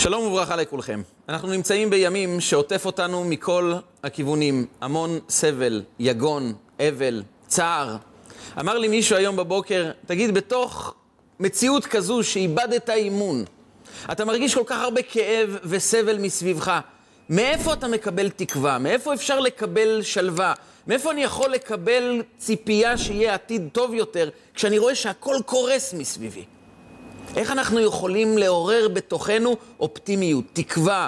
[0.00, 1.02] שלום וברכה לכולכם.
[1.28, 4.66] אנחנו נמצאים בימים שעוטף אותנו מכל הכיוונים.
[4.80, 6.52] המון סבל, יגון,
[6.88, 7.96] אבל, צער.
[8.60, 10.94] אמר לי מישהו היום בבוקר, תגיד, בתוך
[11.40, 13.44] מציאות כזו שאיבדת אימון,
[14.12, 16.80] אתה מרגיש כל כך הרבה כאב וסבל מסביבך,
[17.30, 18.78] מאיפה אתה מקבל תקווה?
[18.78, 20.54] מאיפה אפשר לקבל שלווה?
[20.86, 26.44] מאיפה אני יכול לקבל ציפייה שיהיה עתיד טוב יותר כשאני רואה שהכל קורס מסביבי?
[27.36, 31.06] איך אנחנו יכולים לעורר בתוכנו אופטימיות, תקווה,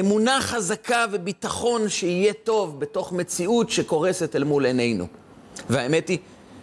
[0.00, 5.06] אמונה חזקה וביטחון שיהיה טוב בתוך מציאות שקורסת אל מול עינינו?
[5.70, 6.18] והאמת היא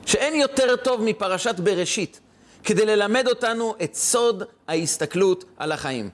[0.06, 2.20] שאין יותר טוב מפרשת בראשית
[2.64, 6.10] כדי ללמד אותנו את סוד ההסתכלות על החיים.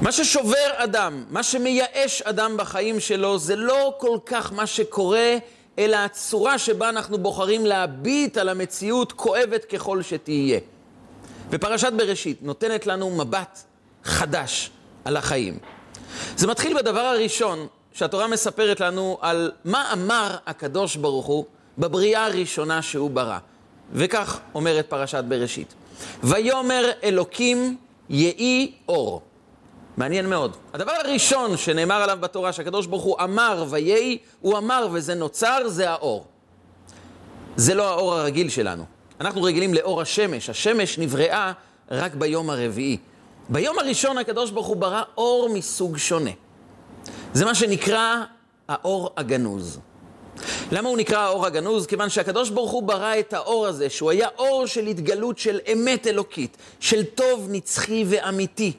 [0.00, 5.36] מה ששובר אדם, מה שמייאש אדם בחיים שלו, זה לא כל כך מה שקורה,
[5.78, 10.58] אלא הצורה שבה אנחנו בוחרים להביט על המציאות, כואבת ככל שתהיה.
[11.50, 13.62] ופרשת בראשית נותנת לנו מבט
[14.04, 14.70] חדש
[15.04, 15.58] על החיים.
[16.36, 21.44] זה מתחיל בדבר הראשון שהתורה מספרת לנו על מה אמר הקדוש ברוך הוא
[21.78, 23.38] בבריאה הראשונה שהוא ברא.
[23.92, 25.74] וכך אומרת פרשת בראשית.
[26.22, 27.76] ויאמר אלוקים
[28.10, 29.22] יהי אור.
[29.96, 30.56] מעניין מאוד.
[30.74, 35.90] הדבר הראשון שנאמר עליו בתורה, שהקדוש ברוך הוא אמר ויהי, הוא אמר וזה נוצר, זה
[35.90, 36.24] האור.
[37.56, 38.84] זה לא האור הרגיל שלנו.
[39.20, 40.50] אנחנו רגילים לאור השמש.
[40.50, 41.52] השמש נבראה
[41.90, 42.96] רק ביום הרביעי.
[43.48, 46.30] ביום הראשון הקדוש ברוך הוא ברא אור מסוג שונה.
[47.32, 48.22] זה מה שנקרא
[48.68, 49.78] האור הגנוז.
[50.72, 51.86] למה הוא נקרא האור הגנוז?
[51.86, 56.06] כיוון שהקדוש ברוך הוא ברא את האור הזה, שהוא היה אור של התגלות של אמת
[56.06, 58.72] אלוקית, של טוב נצחי ואמיתי.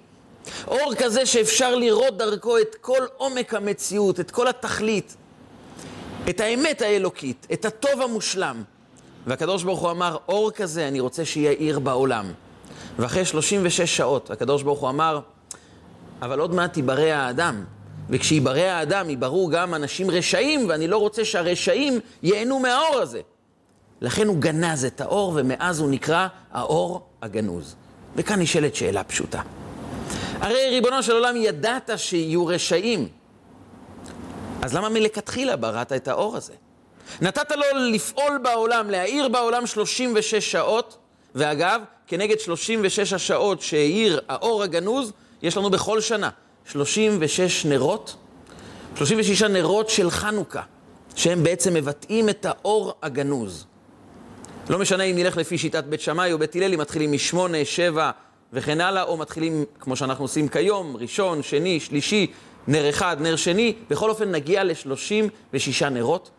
[0.68, 5.16] אור כזה שאפשר לראות דרכו את כל עומק המציאות, את כל התכלית,
[6.30, 8.64] את האמת האלוקית, את הטוב המושלם.
[9.28, 12.26] והקדוש ברוך הוא אמר, אור כזה אני רוצה שיהיה עיר בעולם.
[13.00, 15.20] ואחרי 36 שעות הקדוש ברוך הוא אמר,
[16.22, 17.64] אבל עוד מעט ייברא האדם.
[18.10, 23.22] וכשייברא האדם, ייבראו גם אנשים רשעים, ואני לא רוצה שהרשעים ייהנו מהאור הזה.
[24.02, 27.76] לכן הוא גנז את האור, ומאז הוא נקרא האור הגנוז.
[28.16, 29.42] וכאן נשאלת שאלה פשוטה.
[30.40, 33.08] הרי ריבונו של עולם, ידעת שיהיו רשעים.
[34.62, 36.54] אז למה מלכתחילה בראת את האור הזה?
[37.22, 40.98] נתת לו לפעול בעולם, להאיר בעולם 36 שעות,
[41.36, 45.12] ואגב, כנגד 36 השעות שהאיר האור הגנוז,
[45.42, 46.30] יש לנו בכל שנה
[46.72, 48.16] 36 נרות,
[48.96, 50.62] 36 נרות של חנוכה,
[51.16, 53.66] שהם בעצם מבטאים את האור הגנוז.
[54.70, 58.12] לא משנה אם נלך לפי שיטת בית שמאי או בית הלל, אם מתחילים משמונה, שבע
[58.54, 62.28] וכן הלאה, או מתחילים, כמו שאנחנו עושים כיום, ראשון, שני, שלישי,
[62.68, 66.30] נר אחד, נר שני, בכל אופן נגיע ל-36 נרות,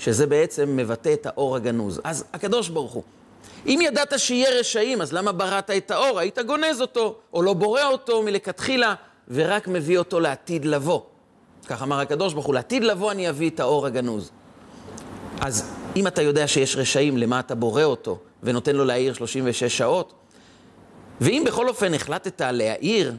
[0.00, 2.00] שזה בעצם מבטא את האור הגנוז.
[2.04, 3.02] אז הקדוש ברוך הוא,
[3.66, 6.18] אם ידעת שיהיה רשעים, אז למה בראת את האור?
[6.18, 8.94] היית גונז אותו, או לא בורא אותו מלכתחילה,
[9.28, 11.00] ורק מביא אותו לעתיד לבוא.
[11.66, 14.30] כך אמר הקדוש ברוך הוא, לעתיד לבוא אני אביא את האור הגנוז.
[15.40, 20.12] אז אם אתה יודע שיש רשעים, למה אתה בורא אותו ונותן לו להעיר 36 שעות?
[21.20, 23.14] ואם בכל אופן החלטת להעיר,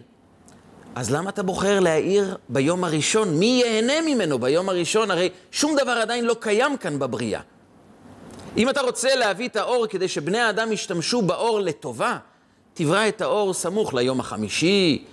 [0.95, 3.39] אז למה אתה בוחר להעיר ביום הראשון?
[3.39, 5.11] מי ייהנה ממנו ביום הראשון?
[5.11, 7.41] הרי שום דבר עדיין לא קיים כאן בבריאה.
[8.57, 12.17] אם אתה רוצה להביא את האור כדי שבני האדם ישתמשו באור לטובה,
[12.73, 15.05] תברא את האור סמוך ליום החמישי,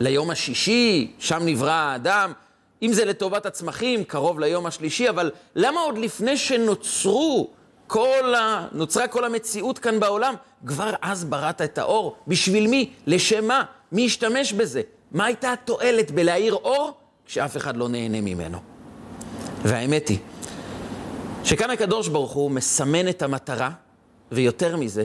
[0.00, 2.32] ליום השישי, שם נברא האדם.
[2.82, 7.50] אם זה לטובת הצמחים, קרוב ליום השלישי, אבל למה עוד לפני שנוצרו
[7.86, 8.66] כל ה...
[8.72, 10.34] נוצרה כל המציאות כאן בעולם,
[10.66, 12.16] כבר אז בראת את האור?
[12.28, 12.90] בשביל מי?
[13.06, 13.62] לשם מה?
[13.92, 14.82] מי ישתמש בזה?
[15.12, 16.92] מה הייתה התועלת בלהאיר אור
[17.26, 18.58] כשאף אחד לא נהנה ממנו?
[19.62, 20.18] והאמת היא,
[21.44, 23.70] שכאן הקדוש ברוך הוא מסמן את המטרה,
[24.32, 25.04] ויותר מזה,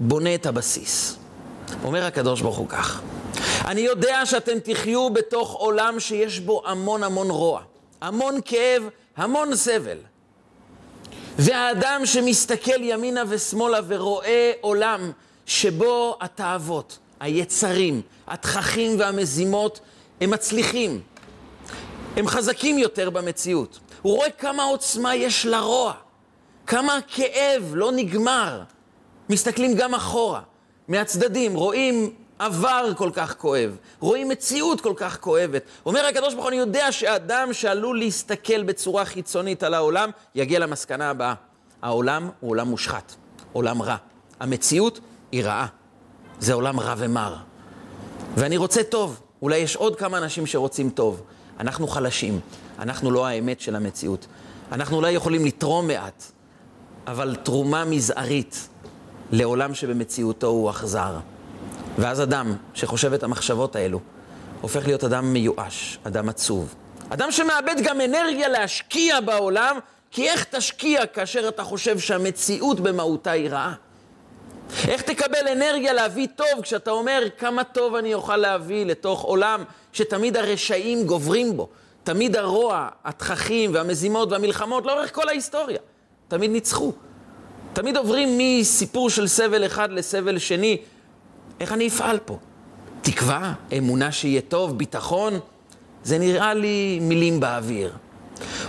[0.00, 1.16] בונה את הבסיס.
[1.84, 3.02] אומר הקדוש ברוך הוא כך,
[3.64, 7.62] אני יודע שאתם תחיו בתוך עולם שיש בו המון המון רוע,
[8.00, 8.82] המון כאב,
[9.16, 9.98] המון סבל.
[11.38, 15.10] והאדם שמסתכל ימינה ושמאלה ורואה עולם
[15.46, 19.80] שבו התאוות, היצרים, התככים והמזימות,
[20.20, 21.00] הם מצליחים.
[22.16, 23.80] הם חזקים יותר במציאות.
[24.02, 25.92] הוא רואה כמה עוצמה יש לרוע,
[26.66, 28.62] כמה כאב לא נגמר.
[29.30, 30.40] מסתכלים גם אחורה,
[30.88, 35.62] מהצדדים, רואים עבר כל כך כואב, רואים מציאות כל כך כואבת.
[35.86, 41.10] אומר הקדוש ברוך הוא, אני יודע שאדם שעלול להסתכל בצורה חיצונית על העולם, יגיע למסקנה
[41.10, 41.34] הבאה.
[41.82, 43.14] העולם הוא עולם מושחת,
[43.52, 43.96] עולם רע.
[44.40, 45.00] המציאות
[45.32, 45.66] היא רעה.
[46.44, 47.36] זה עולם רע ומר.
[48.36, 49.20] ואני רוצה טוב.
[49.42, 51.22] אולי יש עוד כמה אנשים שרוצים טוב.
[51.60, 52.40] אנחנו חלשים,
[52.78, 54.26] אנחנו לא האמת של המציאות.
[54.72, 56.24] אנחנו אולי יכולים לתרום מעט,
[57.06, 58.68] אבל תרומה מזערית
[59.32, 61.18] לעולם שבמציאותו הוא אכזר.
[61.98, 64.00] ואז אדם שחושב את המחשבות האלו,
[64.60, 66.74] הופך להיות אדם מיואש, אדם עצוב.
[67.08, 69.78] אדם שמאבד גם אנרגיה להשקיע בעולם,
[70.10, 73.74] כי איך תשקיע כאשר אתה חושב שהמציאות במהותה היא רעה?
[74.88, 80.36] איך תקבל אנרגיה להביא טוב כשאתה אומר כמה טוב אני אוכל להביא לתוך עולם שתמיד
[80.36, 81.68] הרשעים גוברים בו,
[82.04, 85.78] תמיד הרוע, התככים והמזימות והמלחמות לאורך כל ההיסטוריה,
[86.28, 86.92] תמיד ניצחו.
[87.72, 90.76] תמיד עוברים מסיפור של סבל אחד לסבל שני.
[91.60, 92.38] איך אני אפעל פה?
[93.02, 95.40] תקווה, אמונה שיהיה טוב, ביטחון,
[96.04, 97.92] זה נראה לי מילים באוויר.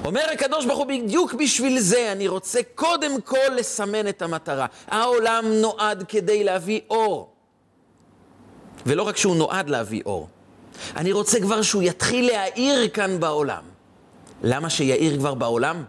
[0.05, 4.65] אומר הקדוש ברוך הוא, בדיוק בשביל זה אני רוצה קודם כל לסמן את המטרה.
[4.87, 7.31] העולם נועד כדי להביא אור.
[8.85, 10.27] ולא רק שהוא נועד להביא אור,
[10.95, 13.63] אני רוצה כבר שהוא יתחיל להאיר כאן בעולם.
[14.43, 15.83] למה שיאיר כבר בעולם?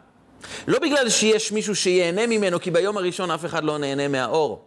[0.66, 4.62] לא בגלל שיש מישהו שיהנה ממנו, כי ביום הראשון אף אחד לא נהנה מהאור.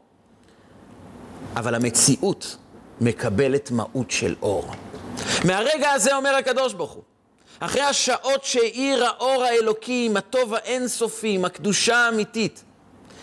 [1.56, 2.58] אבל המציאות
[3.02, 4.72] מקבלת מהות של אור.
[5.46, 7.04] מהרגע הזה אומר הקדוש ברוך הוא,
[7.60, 12.64] אחרי השעות שהאיר האור האלוקי עם הטוב האינסופי, עם הקדושה האמיתית,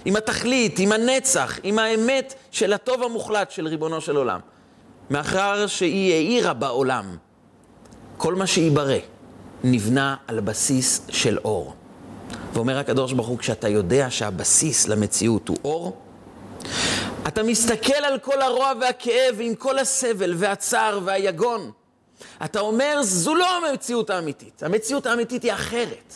[0.04, 4.40] עם התכלית, עם הנצח, עם האמת של הטוב המוחלט של ריבונו של עולם.
[5.10, 7.16] מאחר שהיא האירה בעולם,
[8.16, 8.96] כל מה שייברא
[9.64, 11.74] נבנה על בסיס של אור.
[12.52, 15.96] ואומר הקדוש ברוך הוא, כשאתה יודע שהבסיס למציאות הוא אור,
[17.28, 21.70] אתה מסתכל על כל הרוע והכאב עם כל הסבל והצער והיגון.
[22.44, 24.62] אתה אומר, זו לא המציאות האמיתית.
[24.62, 26.14] המציאות האמיתית היא אחרת.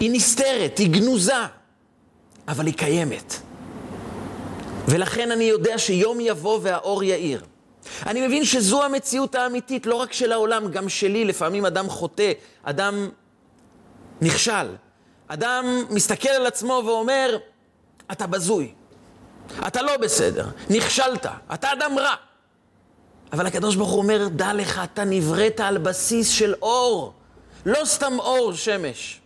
[0.00, 1.42] היא נסתרת, היא גנוזה,
[2.48, 3.34] אבל היא קיימת.
[4.88, 7.44] ולכן אני יודע שיום יבוא והאור יאיר.
[8.06, 11.24] אני מבין שזו המציאות האמיתית, לא רק של העולם, גם שלי.
[11.24, 12.32] לפעמים אדם חוטא,
[12.62, 13.08] אדם
[14.20, 14.74] נכשל.
[15.28, 17.38] אדם מסתכל על עצמו ואומר,
[18.12, 18.72] אתה בזוי,
[19.66, 22.14] אתה לא בסדר, נכשלת, אתה אדם רע.
[23.32, 27.12] אבל הקדוש ברוך הוא אומר, דע לך, אתה נבראת על בסיס של אור.
[27.66, 29.20] לא סתם אור שמש.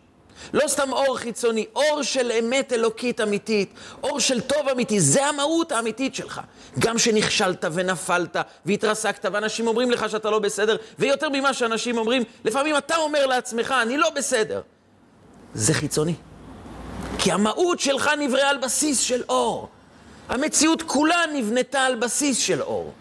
[0.52, 5.72] לא סתם אור חיצוני, אור של אמת אלוקית אמיתית, אור של טוב אמיתי, זה המהות
[5.72, 6.40] האמיתית שלך.
[6.78, 8.36] גם שנכשלת ונפלת
[8.66, 13.74] והתרסקת, ואנשים אומרים לך שאתה לא בסדר, ויותר ממה שאנשים אומרים, לפעמים אתה אומר לעצמך,
[13.82, 14.60] אני לא בסדר.
[15.54, 16.14] זה חיצוני.
[17.18, 19.68] כי המהות שלך נבראה על בסיס של אור.
[20.28, 22.92] המציאות כולה נבנתה על בסיס של אור.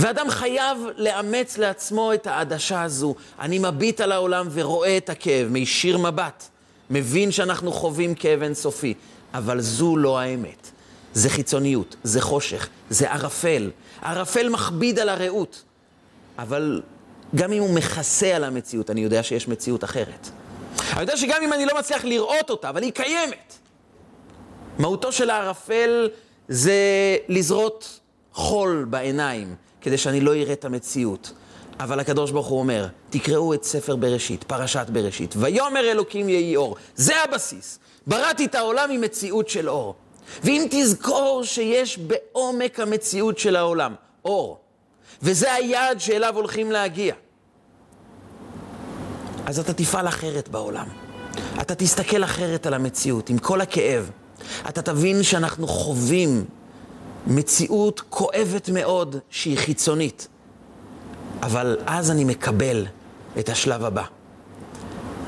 [0.00, 3.14] ואדם חייב לאמץ לעצמו את העדשה הזו.
[3.40, 6.48] אני מביט על העולם ורואה את הכאב, מישיר מבט,
[6.90, 8.94] מבין שאנחנו חווים כאב אינסופי,
[9.34, 10.70] אבל זו לא האמת.
[11.12, 13.70] זה חיצוניות, זה חושך, זה ערפל.
[14.02, 15.62] ערפל מכביד על הרעות,
[16.38, 16.82] אבל
[17.34, 20.28] גם אם הוא מכסה על המציאות, אני יודע שיש מציאות אחרת.
[20.92, 23.54] אני יודע שגם אם אני לא מצליח לראות אותה, אבל היא קיימת.
[24.78, 26.08] מהותו של הערפל
[26.48, 26.76] זה
[27.28, 28.00] לזרות
[28.32, 29.54] חול בעיניים,
[29.88, 31.32] כדי שאני לא אראה את המציאות.
[31.80, 35.34] אבל הקדוש ברוך הוא אומר, תקראו את ספר בראשית, פרשת בראשית.
[35.36, 36.76] ויאמר אלוקים יהי אור.
[36.96, 37.78] זה הבסיס.
[38.06, 39.94] בראתי את העולם עם מציאות של אור.
[40.44, 43.94] ואם תזכור שיש בעומק המציאות של העולם
[44.24, 44.58] אור,
[45.22, 47.14] וזה היעד שאליו הולכים להגיע,
[49.46, 50.86] אז אתה תפעל אחרת בעולם.
[51.60, 54.10] אתה תסתכל אחרת על המציאות, עם כל הכאב.
[54.68, 56.44] אתה תבין שאנחנו חווים
[57.28, 60.28] מציאות כואבת מאוד שהיא חיצונית.
[61.42, 62.86] אבל אז אני מקבל
[63.38, 64.04] את השלב הבא.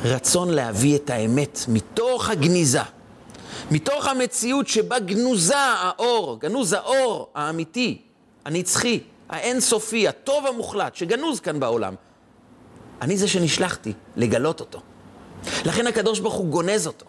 [0.04, 2.80] רצון להביא את האמת מתוך הגניזה,
[3.70, 8.02] מתוך המציאות שבה גנוזה האור, גנוז האור האמיתי,
[8.44, 11.94] הנצחי, האינסופי, הטוב המוחלט, שגנוז כאן בעולם.
[13.02, 14.80] אני זה שנשלחתי לגלות אותו.
[15.64, 17.06] לכן הקדוש ברוך הוא גונז אותו.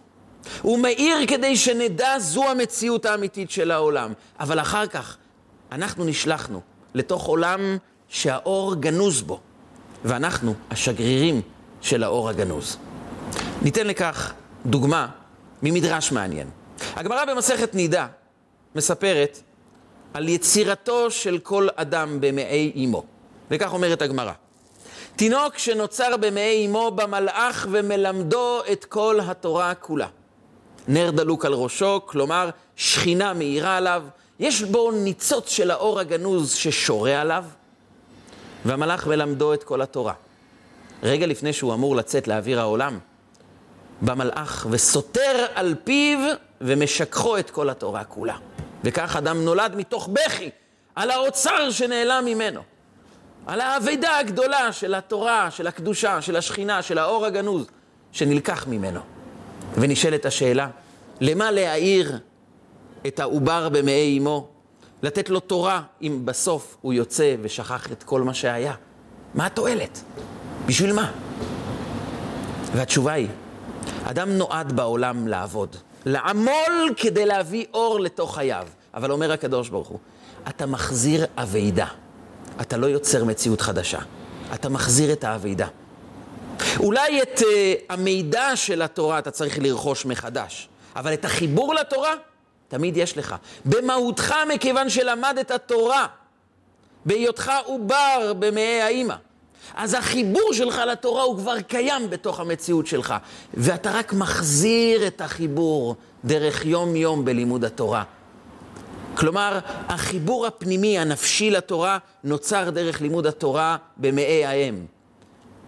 [0.61, 4.13] הוא מאיר כדי שנדע זו המציאות האמיתית של העולם.
[4.39, 5.17] אבל אחר כך,
[5.71, 6.61] אנחנו נשלחנו
[6.93, 7.77] לתוך עולם
[8.09, 9.39] שהאור גנוז בו,
[10.05, 11.41] ואנחנו השגרירים
[11.81, 12.77] של האור הגנוז.
[13.61, 14.33] ניתן לכך
[14.65, 15.07] דוגמה
[15.63, 16.49] ממדרש מעניין.
[16.95, 18.07] הגמרא במסכת נידה
[18.75, 19.41] מספרת
[20.13, 23.03] על יצירתו של כל אדם במעי אמו.
[23.51, 24.31] וכך אומרת הגמרא:
[25.15, 30.07] תינוק שנוצר במעי אמו במלאך ומלמדו את כל התורה כולה.
[30.91, 34.03] נר דלוק על ראשו, כלומר שכינה מאירה עליו,
[34.39, 37.45] יש בו ניצוץ של האור הגנוז ששורה עליו,
[38.65, 40.13] והמלאך מלמדו את כל התורה.
[41.03, 42.99] רגע לפני שהוא אמור לצאת לאוויר העולם,
[44.01, 46.19] בא מלאך וסותר על פיו
[46.61, 48.37] ומשכחו את כל התורה כולה.
[48.83, 50.49] וכך אדם נולד מתוך בכי
[50.95, 52.61] על האוצר שנעלם ממנו,
[53.47, 57.65] על האבדה הגדולה של התורה, של הקדושה, של השכינה, של האור הגנוז
[58.11, 58.99] שנלקח ממנו.
[59.77, 60.67] ונשאלת השאלה,
[61.21, 62.17] למה להעיר
[63.07, 64.47] את העובר במעי אמו?
[65.03, 68.73] לתת לו תורה אם בסוף הוא יוצא ושכח את כל מה שהיה?
[69.33, 70.01] מה התועלת?
[70.65, 71.11] בשביל מה?
[72.73, 73.27] והתשובה היא,
[74.03, 75.75] אדם נועד בעולם לעבוד,
[76.05, 78.67] לעמול כדי להביא אור לתוך חייו.
[78.93, 79.99] אבל אומר הקדוש ברוך הוא,
[80.49, 81.87] אתה מחזיר אבידה,
[82.61, 83.99] אתה לא יוצר מציאות חדשה,
[84.53, 85.67] אתה מחזיר את האבידה.
[86.79, 87.43] אולי את uh,
[87.89, 92.13] המידע של התורה אתה צריך לרכוש מחדש, אבל את החיבור לתורה
[92.67, 93.35] תמיד יש לך.
[93.65, 96.07] במהותך, מכיוון שלמדת תורה,
[97.05, 99.15] בהיותך עובר במעי האימא.
[99.75, 103.13] אז החיבור שלך לתורה הוא כבר קיים בתוך המציאות שלך,
[103.53, 105.95] ואתה רק מחזיר את החיבור
[106.25, 108.03] דרך יום-יום בלימוד התורה.
[109.15, 114.85] כלומר, החיבור הפנימי, הנפשי לתורה, נוצר דרך לימוד התורה במעי האם.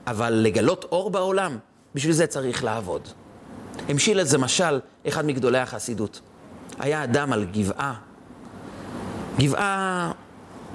[0.08, 1.58] אבל לגלות אור בעולם,
[1.96, 3.08] בשביל זה צריך לעבוד.
[3.89, 6.22] המשיל את זה משל אחד מגדולי החסידות.
[6.80, 7.94] היה אדם על גבעה,
[9.39, 10.12] גבעה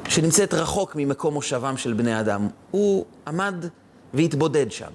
[0.09, 2.49] שנמצאת רחוק ממקום מושבם של בני אדם.
[2.71, 3.55] הוא עמד
[4.15, 4.91] והתבודד שם.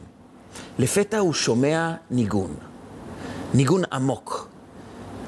[0.80, 2.56] לפתע הוא שומע ניגון,
[3.54, 4.48] ניגון עמוק,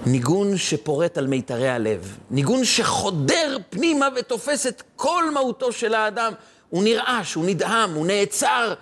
[0.06, 6.34] ניגון שפורט על מיתרי הלב, ניגון שחודר פנימה ותופס את כל מהותו של האדם.
[6.70, 8.74] הוא נרעש, הוא נדהם, הוא נעצר,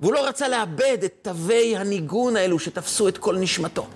[0.00, 3.86] והוא לא רצה לאבד את תווי הניגון האלו שתפסו את כל נשמתו.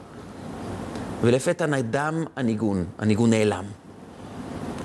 [1.22, 3.64] ולפתע נדם הניגון, הניגון נעלם.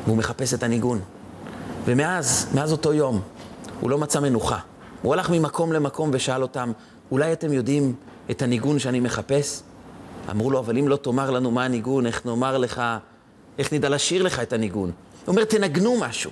[0.06, 1.02] והוא מחפש את הניגון.
[1.86, 3.22] ומאז, מאז אותו יום,
[3.80, 4.60] הוא לא מצא מנוחה.
[5.02, 6.72] הוא הלך ממקום למקום ושאל אותם,
[7.12, 7.96] אולי אתם יודעים
[8.32, 9.62] את הניגון שאני מחפש?
[10.32, 12.82] אמרו לו, אבל אם לא תאמר לנו מה הניגון, איך נאמר לך,
[13.58, 14.92] איך נדע לשיר לך את הניגון?
[15.26, 16.32] הוא אומר, תנגנו משהו.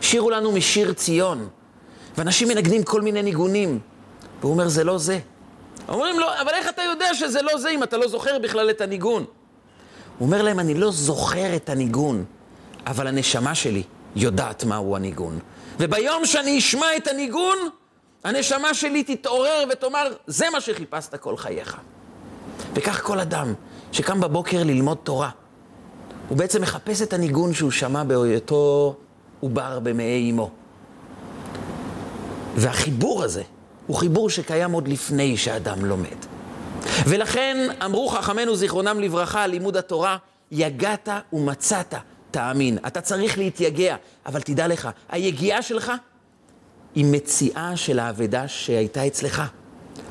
[0.00, 1.48] שירו לנו משיר ציון.
[2.18, 3.78] ואנשים מנגנים כל מיני ניגונים.
[4.42, 5.18] והוא אומר, זה לא זה.
[5.88, 8.80] אומרים לו, אבל איך אתה יודע שזה לא זה אם אתה לא זוכר בכלל את
[8.80, 9.24] הניגון?
[10.18, 12.24] הוא אומר להם, אני לא זוכר את הניגון,
[12.86, 13.82] אבל הנשמה שלי
[14.16, 15.38] יודעת מהו הניגון.
[15.78, 17.58] וביום שאני אשמע את הניגון,
[18.24, 21.76] הנשמה שלי תתעורר ותאמר, זה מה שחיפשת כל חייך.
[22.74, 23.54] וכך כל אדם
[23.92, 25.30] שקם בבוקר ללמוד תורה,
[26.28, 28.96] הוא בעצם מחפש את הניגון שהוא שמע בהיותו
[29.40, 30.50] עובר במעי אמו.
[32.56, 33.42] והחיבור הזה
[33.86, 36.16] הוא חיבור שקיים עוד לפני שאדם לומד.
[37.06, 40.16] ולכן אמרו חכמינו זיכרונם לברכה על לימוד התורה,
[40.50, 41.94] יגעת ומצאת,
[42.30, 42.78] תאמין.
[42.86, 43.96] אתה צריך להתייגע,
[44.26, 45.92] אבל תדע לך, היגיעה שלך
[46.94, 49.42] היא מציאה של האבדה שהייתה אצלך.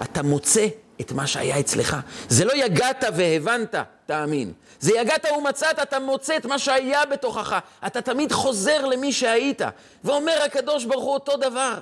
[0.01, 0.67] אתה מוצא
[1.01, 1.97] את מה שהיה אצלך.
[2.29, 3.75] זה לא יגעת והבנת,
[4.05, 4.53] תאמין.
[4.79, 7.59] זה יגעת ומצאת, אתה מוצא את מה שהיה בתוכך.
[7.87, 9.61] אתה תמיד חוזר למי שהיית.
[10.03, 11.79] ואומר הקדוש ברוך הוא אותו דבר.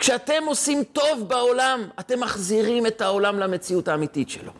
[0.00, 4.52] כשאתם עושים טוב בעולם, אתם מחזירים את העולם למציאות האמיתית שלו.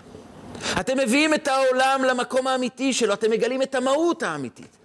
[0.80, 4.76] אתם מביאים את העולם למקום האמיתי שלו, אתם מגלים את המהות האמיתית.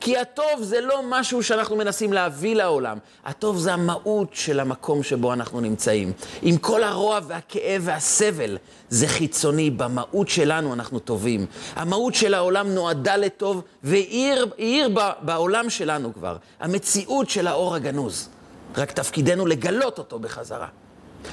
[0.00, 5.32] כי הטוב זה לא משהו שאנחנו מנסים להביא לעולם, הטוב זה המהות של המקום שבו
[5.32, 6.12] אנחנו נמצאים.
[6.42, 11.46] עם כל הרוע והכאב והסבל, זה חיצוני, במהות שלנו אנחנו טובים.
[11.76, 14.84] המהות של העולם נועדה לטוב, והיא
[15.22, 18.28] בעולם שלנו כבר, המציאות של האור הגנוז.
[18.76, 20.68] רק תפקידנו לגלות אותו בחזרה.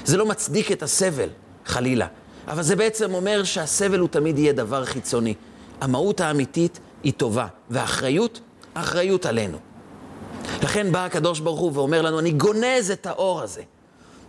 [0.04, 1.28] זה לא מצדיק את הסבל,
[1.66, 2.06] חלילה,
[2.48, 5.34] אבל זה בעצם אומר שהסבל הוא תמיד יהיה דבר חיצוני.
[5.80, 8.40] המהות האמיתית היא טובה, והאחריות,
[8.74, 9.58] האחריות עלינו.
[10.62, 13.62] לכן בא הקדוש ברוך הוא ואומר לנו, אני גונז את האור הזה,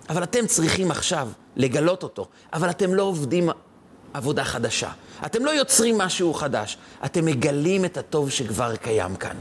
[0.10, 3.50] אבל אתם צריכים עכשיו לגלות אותו, אבל אתם לא עובדים
[4.14, 4.90] עבודה חדשה.
[5.26, 9.36] אתם לא יוצרים משהו חדש, אתם מגלים את הטוב שכבר קיים כאן.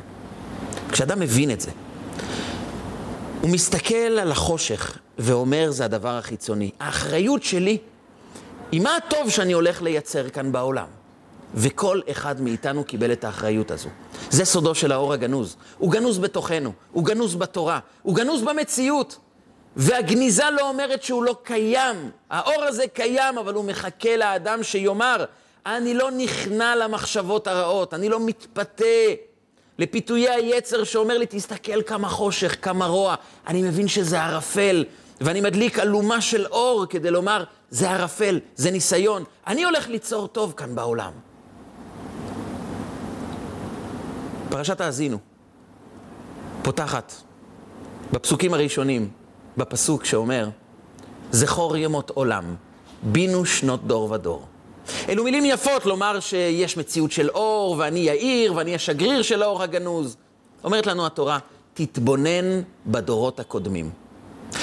[0.93, 1.71] כשאדם מבין את זה,
[3.41, 6.71] הוא מסתכל על החושך ואומר, זה הדבר החיצוני.
[6.81, 7.79] האחריות שלי
[8.73, 10.87] היא מה הטוב שאני הולך לייצר כאן בעולם.
[11.55, 13.89] וכל אחד מאיתנו קיבל את האחריות הזו.
[14.31, 15.57] זה סודו של האור הגנוז.
[15.79, 19.17] הוא גנוז בתוכנו, הוא גנוז בתורה, הוא גנוז במציאות.
[19.77, 22.11] והגניזה לא אומרת שהוא לא קיים.
[22.31, 25.25] האור הזה קיים, אבל הוא מחכה לאדם שיאמר,
[25.67, 28.85] אני לא נכנע למחשבות הרעות, אני לא מתפתה
[29.79, 33.15] לפיתויי היצר שאומר לי, תסתכל כמה חושך, כמה רוע.
[33.47, 34.85] אני מבין שזה ערפל,
[35.21, 39.25] ואני מדליק אלומה של אור כדי לומר, זה ערפל, זה ניסיון.
[39.47, 41.13] אני הולך ליצור טוב כאן בעולם.
[44.49, 45.19] פרשת האזינו
[46.63, 47.13] פותחת
[48.13, 49.09] בפסוקים הראשונים,
[49.57, 50.49] בפסוק שאומר,
[51.31, 52.55] זכור ימות עולם,
[53.03, 54.47] בינו שנות דור ודור.
[55.09, 60.17] אלו מילים יפות לומר שיש מציאות של אור, ואני יאיר, ואני השגריר של האור הגנוז.
[60.65, 61.39] אומרת לנו התורה,
[61.75, 63.91] תתבונן בדורות הקודמים.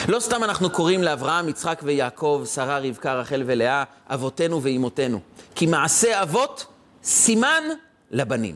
[0.07, 5.19] לא סתם אנחנו קוראים לאברהם, יצחק ויעקב, שרה, רבקה, רחל ולאה, אבותינו ואימותינו.
[5.55, 6.65] כי מעשה אבות
[7.03, 7.63] סימן
[8.11, 8.55] לבנים.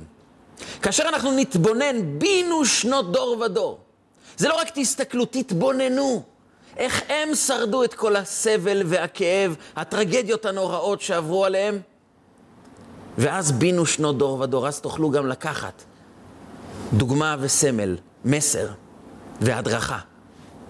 [0.82, 3.80] כאשר אנחנו נתבונן, בינו שנות דור ודור.
[4.38, 6.24] זה לא רק תסתכלו, תתבוננו.
[6.78, 11.80] איך הם שרדו את כל הסבל והכאב, הטרגדיות הנוראות שעברו עליהם.
[13.18, 15.84] ואז בינו שנות דור ודור, אז תוכלו גם לקחת
[16.94, 18.68] דוגמה וסמל, מסר
[19.42, 20.00] והדרכה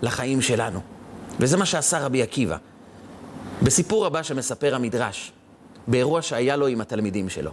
[0.01, 0.79] לחיים שלנו.
[1.39, 2.57] וזה מה שעשה רבי עקיבא.
[3.63, 5.31] בסיפור הבא שמספר המדרש,
[5.87, 7.51] באירוע שהיה לו עם התלמידים שלו.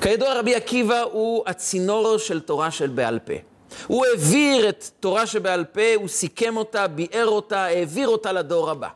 [0.00, 3.34] כידוע, רבי עקיבא הוא הצינור של תורה של בעל פה.
[3.86, 8.88] הוא העביר את תורה שבעל פה, הוא סיכם אותה, ביאר אותה, העביר אותה לדור הבא.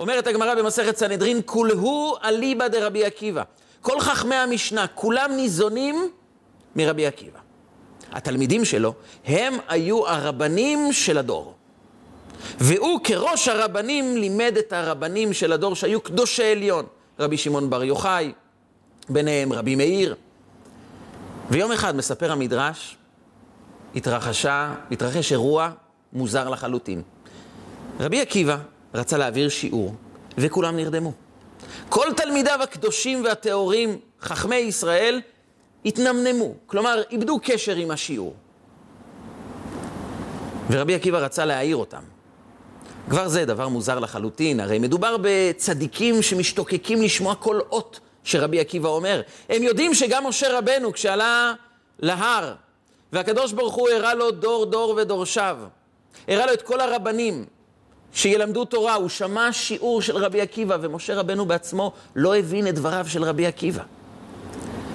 [0.00, 3.42] אומרת הגמרא במסכת סנהדרין, כולהו אליבא דרבי עקיבא.
[3.80, 6.10] כל חכמי המשנה, כולם ניזונים
[6.76, 7.38] מרבי עקיבא.
[8.12, 11.54] התלמידים שלו, הם היו הרבנים של הדור.
[12.58, 16.86] והוא כראש הרבנים לימד את הרבנים של הדור שהיו קדושי עליון.
[17.18, 18.32] רבי שמעון בר יוחאי,
[19.08, 20.14] ביניהם רבי מאיר.
[21.50, 22.96] ויום אחד מספר המדרש,
[23.94, 25.70] התרחשה, התרחש אירוע
[26.12, 27.02] מוזר לחלוטין.
[28.00, 28.56] רבי עקיבא
[28.94, 29.94] רצה להעביר שיעור,
[30.38, 31.12] וכולם נרדמו.
[31.88, 35.20] כל תלמידיו הקדושים והטהורים, חכמי ישראל,
[35.84, 38.34] התנמנמו, כלומר, איבדו קשר עם השיעור.
[40.70, 42.02] ורבי עקיבא רצה להעיר אותם.
[43.10, 49.22] כבר זה דבר מוזר לחלוטין, הרי מדובר בצדיקים שמשתוקקים לשמוע כל אות שרבי עקיבא אומר.
[49.48, 51.52] הם יודעים שגם משה רבנו, כשעלה
[51.98, 52.54] להר,
[53.12, 55.58] והקדוש ברוך הוא הראה לו דור דור ודורשיו,
[56.28, 57.44] הראה לו את כל הרבנים
[58.12, 63.06] שילמדו תורה, הוא שמע שיעור של רבי עקיבא, ומשה רבנו בעצמו לא הבין את דבריו
[63.08, 63.82] של רבי עקיבא.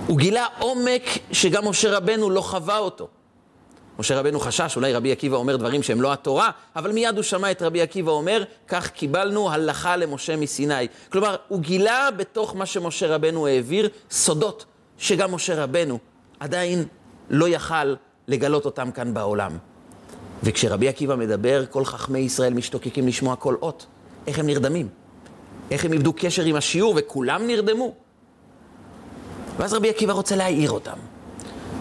[0.07, 3.07] הוא גילה עומק שגם משה רבנו לא חווה אותו.
[3.99, 7.51] משה רבנו חשש, אולי רבי עקיבא אומר דברים שהם לא התורה, אבל מיד הוא שמע
[7.51, 10.87] את רבי עקיבא אומר, כך קיבלנו הלכה למשה מסיני.
[11.11, 14.65] כלומר, הוא גילה בתוך מה שמשה רבנו העביר, סודות
[14.97, 15.99] שגם משה רבנו
[16.39, 16.85] עדיין
[17.29, 17.95] לא יכל
[18.27, 19.57] לגלות אותם כאן בעולם.
[20.43, 23.85] וכשרבי עקיבא מדבר, כל חכמי ישראל משתוקקים לשמוע כל אות.
[24.27, 24.87] איך הם נרדמים?
[25.71, 27.93] איך הם איבדו קשר עם השיעור וכולם נרדמו?
[29.57, 30.97] ואז רבי עקיבא רוצה להעיר אותם.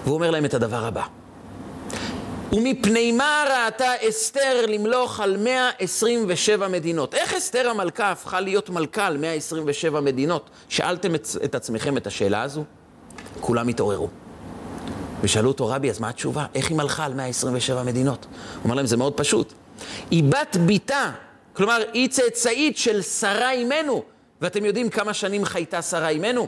[0.05, 1.02] והוא אומר להם את הדבר הבא:
[2.52, 7.14] ומפני מה ראתה אסתר למלוך על 127 מדינות?
[7.14, 10.50] איך אסתר המלכה הפכה להיות מלכה על 127 מדינות?
[10.68, 12.64] שאלתם את, את עצמכם את השאלה הזו?
[13.40, 14.09] כולם התעוררו.
[15.22, 16.46] ושאלו אותו, רבי, אז מה התשובה?
[16.54, 18.26] איך היא מלכה על 127 מדינות?
[18.30, 19.52] הוא אומר להם, זה מאוד פשוט.
[20.11, 21.11] היא בת ביתה,
[21.52, 24.02] כלומר, היא צאצאית של שרה אימנו,
[24.40, 26.46] ואתם יודעים כמה שנים חייתה שרה אימנו?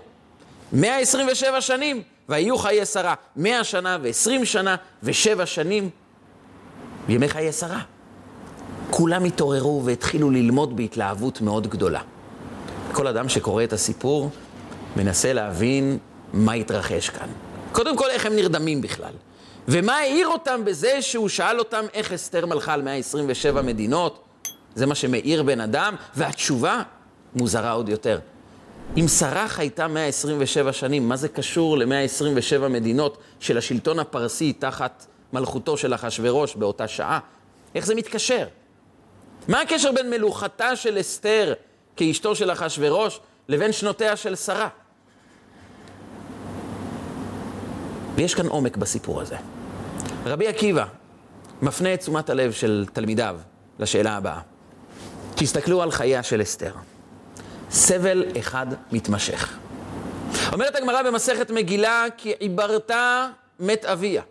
[0.73, 2.03] 127 שנים.
[2.29, 5.91] והיו חיי שרה 100 שנה ו-20 שנה ו-7 שנים
[7.07, 7.81] בימי חיי שרה.
[8.91, 12.01] כולם התעוררו והתחילו ללמוד בהתלהבות מאוד גדולה.
[12.93, 14.31] כל אדם שקורא את הסיפור
[14.97, 15.99] מנסה להבין
[16.33, 17.29] מה התרחש כאן.
[17.75, 19.13] קודם כל, איך הם נרדמים בכלל.
[19.69, 24.25] ומה העיר אותם בזה שהוא שאל אותם איך אסתר מלכה על 127 מדינות?
[24.75, 26.83] זה מה שמאיר בן אדם, והתשובה
[27.35, 28.19] מוזרה עוד יותר.
[28.97, 35.77] אם סרח הייתה 127 שנים, מה זה קשור ל-127 מדינות של השלטון הפרסי תחת מלכותו
[35.77, 37.19] של אחשורוש באותה שעה?
[37.75, 38.47] איך זה מתקשר?
[39.49, 41.55] מה הקשר בין מלוכתה של אסתר
[41.97, 44.69] כאשתו של אחשורוש לבין שנותיה של שרה?
[48.15, 49.37] ויש כאן עומק בסיפור הזה.
[50.27, 50.85] רבי עקיבא
[51.63, 53.37] מפנה את תשומת הלב של תלמידיו
[53.79, 54.41] לשאלה הבאה.
[55.35, 56.73] תסתכלו על חייה של אסתר.
[57.71, 59.59] סבל אחד מתמשך.
[60.53, 63.29] אומרת הגמרא במסכת מגילה, כי עיברתה
[63.61, 64.23] מת אביה.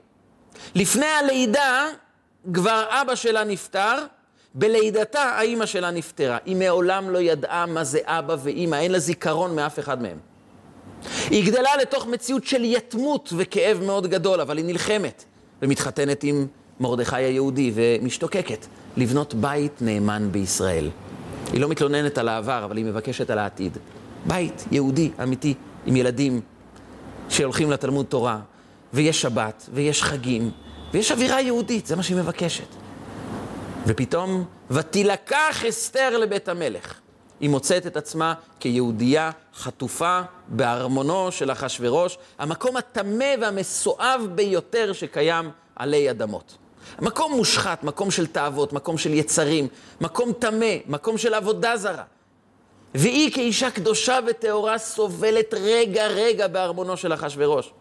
[0.76, 1.88] לפני הלידה
[2.54, 4.06] כבר אבא שלה נפטר,
[4.56, 6.38] בלידתה האימא שלה נפטרה.
[6.46, 10.18] היא מעולם לא ידעה מה זה אבא ואימא, אין לה זיכרון מאף אחד מהם.
[11.30, 15.24] היא גדלה לתוך מציאות של יתמות וכאב מאוד גדול, אבל היא נלחמת
[15.62, 16.48] ומתחתנת עם
[16.80, 18.66] מרדכי היהודי ומשתוקקת
[18.98, 20.90] לבנות בית נאמן בישראל.
[21.54, 23.78] היא לא מתלוננת על העבר, אבל היא מבקשת על העתיד.
[24.26, 25.54] בית יהודי, אמיתי,
[25.86, 26.42] עם ילדים
[27.30, 28.40] שהולכים לתלמוד תורה,
[28.94, 30.52] ויש שבת, ויש חגים,
[30.94, 32.68] ויש אווירה יהודית, זה מה שהיא מבקשת.
[33.88, 37.03] ופתאום, ותילקח אסתר לבית המלך.
[37.44, 46.12] היא מוצאת את עצמה כיהודייה חטופה בארמונו של אחשורוש, המקום הטמא והמסואב ביותר שקיים עלי
[46.12, 46.58] אדמות.
[47.02, 49.68] מקום מושחת, מקום של תאוות, מקום של יצרים,
[50.02, 52.04] מקום טמא, מקום של עבודה זרה.
[52.96, 57.72] והיא כאישה קדושה וטהורה סובלת רגע-רגע בארמונו של אחשורוש.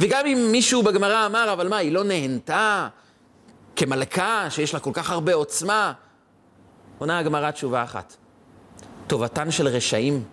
[0.00, 2.88] וגם אם מישהו בגמרא אמר, אבל מה, היא לא נהנתה
[3.76, 5.92] כמלכה שיש לה כל כך הרבה עוצמה?
[6.98, 8.16] עונה הגמרא תשובה אחת.
[9.10, 10.24] טובתן של רשעים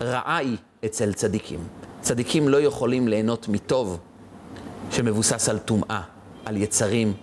[0.00, 1.60] רעה היא אצל צדיקים.
[2.00, 3.98] צדיקים לא יכולים ליהנות מטוב
[4.90, 6.00] שמבוסס על טומאה,
[6.44, 7.14] על יצרים,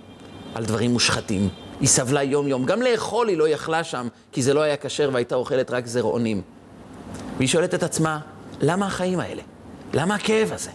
[0.56, 1.50] על דברים מושחתים.
[1.80, 2.66] היא סבלה יום-יום.
[2.66, 6.42] גם לאכול היא לא יכלה שם, כי זה לא היה כשר והייתה אוכלת רק זרעונים.
[7.38, 8.20] והיא שואלת את עצמה,
[8.62, 9.42] למה החיים האלה?
[9.94, 10.72] למה הכאב הזה?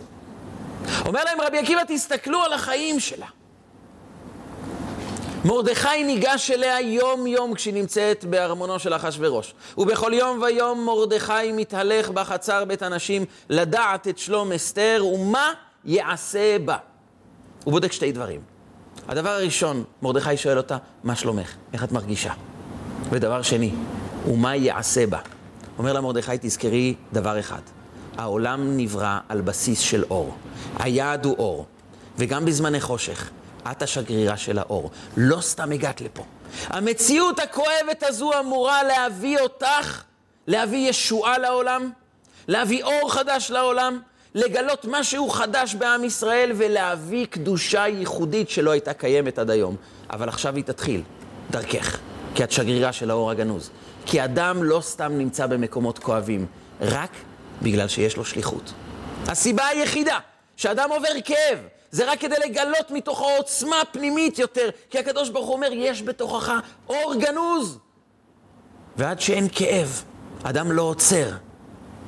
[1.06, 3.26] אומר להם רבי עקיבא, תסתכלו על החיים שלה.
[5.44, 9.54] מרדכי ניגש אליה יום-יום כשהיא נמצאת בארמונו של אחשורוש.
[9.78, 15.52] ובכל יום ויום מרדכי מתהלך בחצר בית הנשים לדעת את שלום אסתר ומה
[15.84, 16.76] יעשה בה.
[17.64, 18.40] הוא בודק שתי דברים.
[19.08, 21.54] הדבר הראשון, מרדכי שואל אותה, מה שלומך?
[21.72, 22.32] איך את מרגישה?
[23.10, 23.70] ודבר שני,
[24.28, 25.18] ומה יעשה בה?
[25.78, 27.62] אומר לה מרדכי, תזכרי דבר אחד,
[28.16, 30.34] העולם נברא על בסיס של אור.
[30.78, 31.66] היעד הוא אור,
[32.18, 33.30] וגם בזמני חושך.
[33.70, 34.90] את השגרירה של האור.
[35.16, 36.24] לא סתם הגעת לפה.
[36.66, 40.02] המציאות הכואבת הזו אמורה להביא אותך,
[40.46, 41.90] להביא ישועה לעולם,
[42.48, 44.00] להביא אור חדש לעולם,
[44.34, 49.76] לגלות משהו חדש בעם ישראל ולהביא קדושה ייחודית שלא הייתה קיימת עד היום.
[50.10, 51.02] אבל עכשיו היא תתחיל,
[51.50, 51.98] דרכך,
[52.34, 53.70] כי את שגרירה של האור הגנוז.
[54.06, 56.46] כי אדם לא סתם נמצא במקומות כואבים,
[56.80, 57.10] רק
[57.62, 58.72] בגלל שיש לו שליחות.
[59.28, 60.18] הסיבה היחידה
[60.56, 61.58] שאדם עובר כאב,
[61.92, 66.52] זה רק כדי לגלות מתוך העוצמה הפנימית יותר, כי הקדוש ברוך הוא אומר, יש בתוכך
[66.88, 67.78] אור גנוז.
[68.96, 70.02] ועד שאין כאב,
[70.42, 71.30] אדם לא עוצר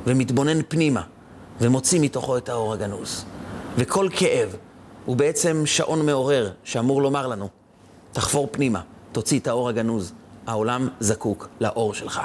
[0.07, 1.03] ומתבונן פנימה
[1.61, 3.25] ומוציא מתוכו את האור הגנוז.
[3.77, 4.57] וכל כאב
[5.05, 7.49] הוא בעצם שעון מעורר שאמור לומר לנו,
[8.13, 8.81] תחפור פנימה,
[9.13, 10.13] תוציא את האור הגנוז,
[10.47, 12.21] העולם זקוק לאור שלך.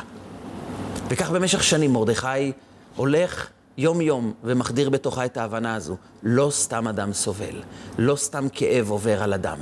[1.08, 2.52] וכך במשך שנים מרדכי
[2.95, 5.96] הולך יום-יום ומחדיר בתוכה את ההבנה הזו.
[6.24, 7.62] לא סתם אדם סובל,
[7.98, 9.58] לא סתם כאב עובר על אדם.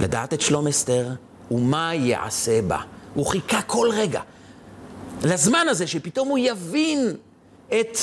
[0.00, 1.08] לדעת את שלום אסתר
[1.50, 2.78] ומה יעשה בה.
[3.14, 4.20] הוא חיכה כל רגע
[5.22, 7.16] לזמן הזה שפתאום הוא יבין
[7.68, 7.98] את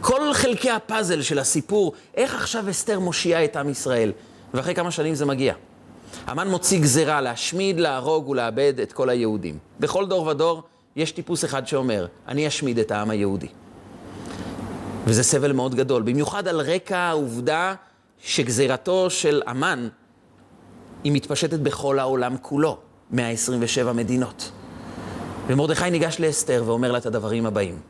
[0.00, 4.12] כל חלקי הפאזל של הסיפור, איך עכשיו אסתר מושיעה את עם ישראל.
[4.54, 5.54] ואחרי כמה שנים זה מגיע.
[6.26, 9.58] המן מוציא גזירה להשמיד, להרוג ולאבד את כל היהודים.
[9.80, 10.62] בכל דור ודור
[10.96, 13.48] יש טיפוס אחד שאומר, אני אשמיד את העם היהודי.
[15.06, 17.74] וזה סבל מאוד גדול, במיוחד על רקע העובדה
[18.18, 19.88] שגזירתו של המן
[21.04, 22.78] היא מתפשטת בכל העולם כולו,
[23.10, 24.50] 127 מדינות.
[25.46, 27.80] ומרדכי ניגש לאסתר ואומר לה את הדברים הבאים: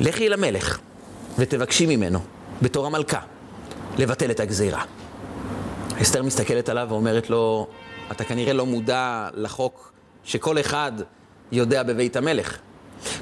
[0.00, 0.78] לכי אל המלך
[1.38, 2.18] ותבקשי ממנו,
[2.62, 3.20] בתור המלכה,
[3.98, 4.82] לבטל את הגזירה.
[6.02, 7.66] אסתר מסתכלת עליו ואומרת לו,
[8.10, 9.92] אתה כנראה לא מודע לחוק
[10.24, 10.92] שכל אחד
[11.52, 12.58] יודע בבית המלך.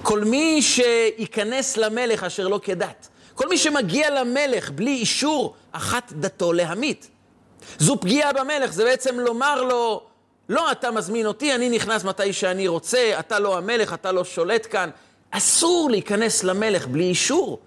[0.02, 6.52] כל מי שייכנס למלך אשר לא כדת, כל מי שמגיע למלך בלי אישור, אחת דתו
[6.52, 7.08] להמית.
[7.78, 10.02] זו פגיעה במלך, זה בעצם לומר לו,
[10.48, 14.66] לא אתה מזמין אותי, אני נכנס מתי שאני רוצה, אתה לא המלך, אתה לא שולט
[14.70, 14.90] כאן.
[15.30, 17.58] אסור להיכנס למלך בלי אישור.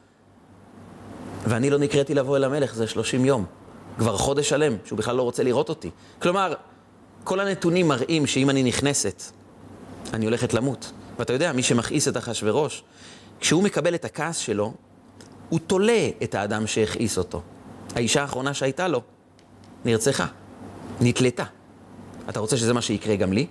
[1.43, 3.45] ואני לא נקראתי לבוא אל המלך, זה 30 יום.
[3.97, 5.89] כבר חודש שלם, שהוא בכלל לא רוצה לראות אותי.
[6.21, 6.53] כלומר,
[7.23, 9.23] כל הנתונים מראים שאם אני נכנסת,
[10.13, 10.91] אני הולכת למות.
[11.19, 12.83] ואתה יודע, מי שמכעיס את אחשורוש,
[13.39, 14.73] כשהוא מקבל את הכעס שלו,
[15.49, 17.41] הוא תולה את האדם שהכעיס אותו.
[17.95, 19.01] האישה האחרונה שהייתה לו
[19.85, 20.25] נרצחה,
[21.01, 21.43] נתלתה.
[22.29, 23.47] אתה רוצה שזה מה שיקרה גם לי?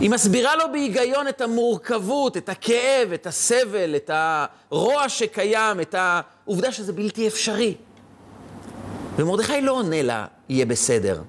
[0.00, 6.72] היא מסבירה לו בהיגיון את המורכבות, את הכאב, את הסבל, את הרוע שקיים, את העובדה
[6.72, 7.74] שזה בלתי אפשרי.
[9.16, 11.22] ומרדכי לא עונה לה, יהיה בסדר.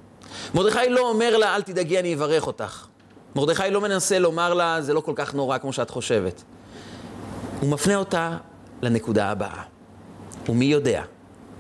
[0.53, 2.87] מרדכי לא אומר לה, אל תדאגי, אני אברך אותך.
[3.35, 6.43] מרדכי לא מנסה לומר לה, זה לא כל כך נורא כמו שאת חושבת.
[7.59, 8.37] הוא מפנה אותה
[8.81, 9.63] לנקודה הבאה.
[10.49, 11.03] ומי יודע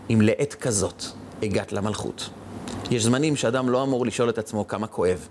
[0.09, 1.03] אם לעת כזאת
[1.43, 2.29] הגעת למלכות.
[2.91, 5.27] יש זמנים שאדם לא אמור לשאול את עצמו כמה כואב,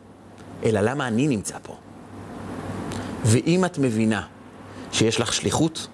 [0.65, 1.77] אלא למה אני נמצא פה.
[3.25, 4.23] ואם את מבינה
[4.93, 5.87] שיש לך שליחות,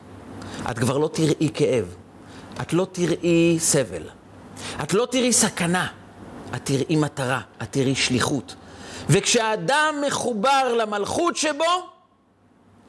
[0.71, 1.95] את כבר לא תראי כאב,
[2.61, 4.03] את לא תראי סבל,
[4.83, 5.87] את לא תראי סכנה,
[6.57, 8.55] את תראי מטרה, את תראי שליחות.
[9.13, 11.65] וכשאדם מחובר למלכות שבו,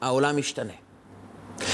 [0.00, 0.72] העולם משתנה.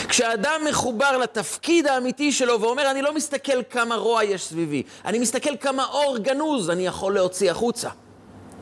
[0.08, 5.56] כשאדם מחובר לתפקיד האמיתי שלו ואומר, אני לא מסתכל כמה רוע יש סביבי, אני מסתכל
[5.60, 7.88] כמה אור גנוז אני יכול להוציא החוצה,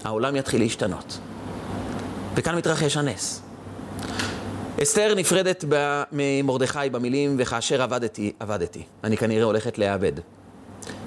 [0.05, 1.19] העולם יתחיל להשתנות.
[2.35, 3.43] וכאן מתרחש הנס.
[4.83, 5.65] אסתר נפרדת
[6.13, 8.83] ממרדכי במילים, וכאשר עבדתי, עבדתי.
[9.05, 10.13] אני כנראה הולכת להיאבד.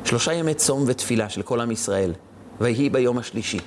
[0.06, 2.13] שלושה ימי צום ותפילה של כל עם ישראל,
[2.62, 3.60] ויהי ביום השלישי.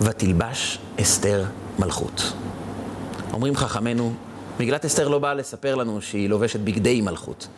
[0.00, 1.44] ותלבש אסתר
[1.78, 2.32] מלכות.
[3.32, 4.12] אומרים חכמינו,
[4.60, 7.48] מגילת אסתר לא באה לספר לנו שהיא לובשת בגדי מלכות,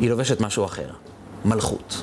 [0.00, 0.90] היא לובשת משהו אחר,
[1.44, 2.02] מלכות.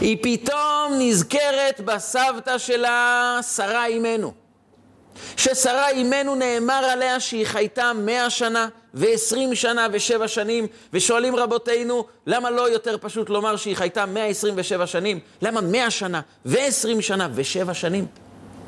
[0.00, 4.32] היא פתאום נזכרת בסבתא שלה, שרה אימנו.
[5.36, 12.50] ששרה אימנו נאמר עליה שהיא חייתה מאה שנה ועשרים שנה ושבע שנים, ושואלים רבותינו, למה
[12.50, 15.20] לא יותר פשוט לומר שהיא חייתה מאה עשרים ושבע שנים?
[15.42, 18.06] למה מאה שנה ועשרים שנה ושבע שנים?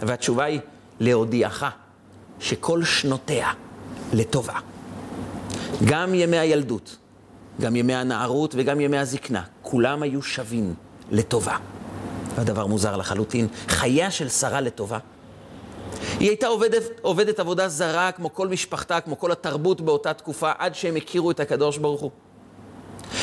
[0.02, 0.60] והתשובה היא,
[1.00, 1.64] להודיעך
[2.40, 3.52] שכל שנותיה
[4.12, 4.58] לטובה.
[5.84, 6.96] גם ימי הילדות,
[7.60, 10.74] גם ימי הנערות וגם ימי הזקנה, כולם היו שווים
[11.10, 11.56] לטובה.
[12.34, 14.98] והדבר מוזר לחלוטין, חייה של שרה לטובה.
[16.18, 20.74] היא הייתה עובדת, עובדת עבודה זרה, כמו כל משפחתה, כמו כל התרבות באותה תקופה, עד
[20.74, 22.10] שהם הכירו את הקדוש ברוך הוא.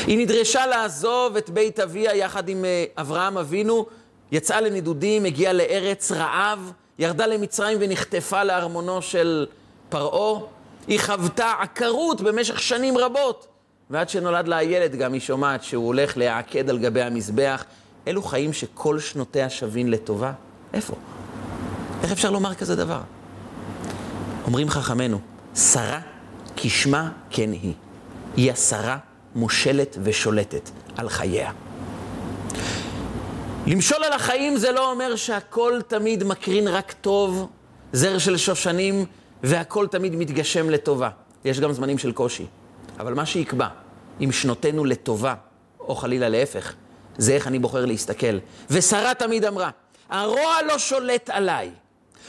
[0.06, 3.86] היא נדרשה לעזוב את בית אביה יחד עם אה, אברהם אבינו,
[4.32, 9.46] יצאה לנדודים, הגיעה לארץ רעב, ירדה למצרים ונחטפה לארמונו של
[9.88, 10.40] פרעה.
[10.86, 13.46] היא חוותה עקרות במשך שנים רבות,
[13.90, 17.64] ועד שנולד לה הילד גם היא שומעת שהוא הולך להעקד על גבי המזבח.
[18.08, 20.32] אלו חיים שכל שנותיה שווין לטובה?
[20.72, 20.94] איפה?
[22.02, 23.00] איך אפשר לומר כזה דבר?
[24.44, 25.20] אומרים חכמינו,
[25.54, 26.00] שרה
[26.56, 27.74] כשמה כן היא.
[28.36, 28.96] היא השרה
[29.34, 31.52] מושלת ושולטת על חייה.
[33.66, 37.50] למשול על החיים זה לא אומר שהכל תמיד מקרין רק טוב,
[37.92, 39.04] זר של שושנים,
[39.42, 41.08] והכל תמיד מתגשם לטובה.
[41.44, 42.46] יש גם זמנים של קושי.
[42.98, 43.68] אבל מה שיקבע,
[44.20, 45.34] אם שנותינו לטובה,
[45.80, 46.74] או חלילה להפך,
[47.18, 48.38] זה איך אני בוחר להסתכל.
[48.70, 49.70] ושרה תמיד אמרה,
[50.08, 51.70] הרוע לא שולט עליי.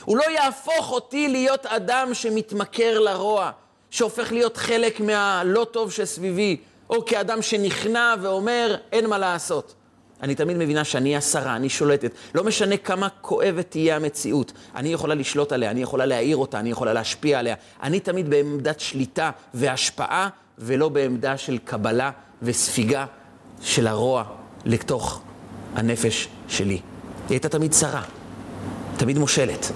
[0.04, 3.50] הוא לא יהפוך אותי להיות אדם שמתמכר לרוע,
[3.90, 6.56] שהופך להיות חלק מהלא טוב שסביבי,
[6.90, 9.74] או כאדם שנכנע ואומר, אין מה לעשות.
[10.22, 12.10] אני תמיד מבינה שאני השרה, אני שולטת.
[12.34, 16.70] לא משנה כמה כואבת תהיה המציאות, אני יכולה לשלוט עליה, אני יכולה להעיר אותה, אני
[16.70, 17.54] יכולה להשפיע עליה.
[17.82, 22.10] אני תמיד בעמדת שליטה והשפעה, ולא בעמדה של קבלה
[22.42, 23.06] וספיגה
[23.62, 24.24] של הרוע
[24.64, 25.22] לתוך
[25.74, 26.74] הנפש שלי.
[26.74, 26.80] היא
[27.28, 28.02] הייתה תמיד שרה,
[28.96, 29.72] תמיד מושלת.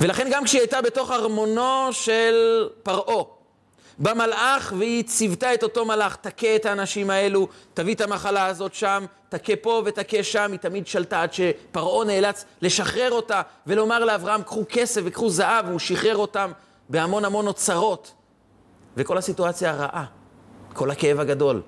[0.00, 3.24] ולכן גם כשהיא הייתה בתוך ארמונו של פרעה,
[4.02, 9.04] במלאך והיא ציוותה את אותו מלאך, תכה את האנשים האלו, תביא את המחלה הזאת שם,
[9.28, 14.64] תכה פה ותכה שם, היא תמיד שלטה עד שפרעה נאלץ לשחרר אותה ולומר לאברהם, קחו
[14.68, 16.50] כסף וקחו זהב, והוא שחרר אותם
[16.88, 18.12] בהמון המון אוצרות.
[18.96, 20.04] וכל הסיטואציה הרעה,
[20.72, 21.62] כל הכאב הגדול,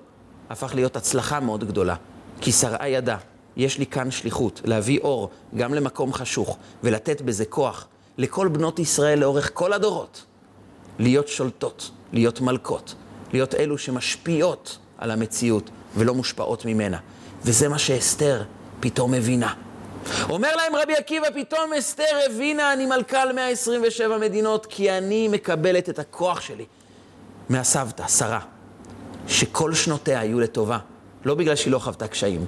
[0.49, 1.95] הפך להיות הצלחה מאוד גדולה.
[2.41, 3.17] כי שרעה ידע,
[3.57, 9.19] יש לי כאן שליחות, להביא אור גם למקום חשוך, ולתת בזה כוח לכל בנות ישראל
[9.19, 10.25] לאורך כל הדורות,
[10.99, 12.95] להיות שולטות, להיות מלכות,
[13.33, 16.97] להיות אלו שמשפיעות על המציאות ולא מושפעות ממנה.
[17.45, 18.43] וזה מה שאסתר
[18.79, 19.53] פתאום הבינה.
[20.29, 25.89] אומר להם רבי עקיבא, פתאום אסתר הבינה, אני מלכה על 127 מדינות, כי אני מקבלת
[25.89, 26.65] את הכוח שלי
[27.49, 28.39] מהסבתא, שרה,
[29.27, 30.77] שכל שנותיה היו לטובה,
[31.25, 32.45] לא בגלל שהיא לא חוותה קשיים,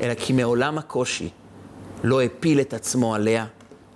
[0.00, 1.30] אלא כי מעולם הקושי
[2.04, 3.46] לא הפיל את עצמו עליה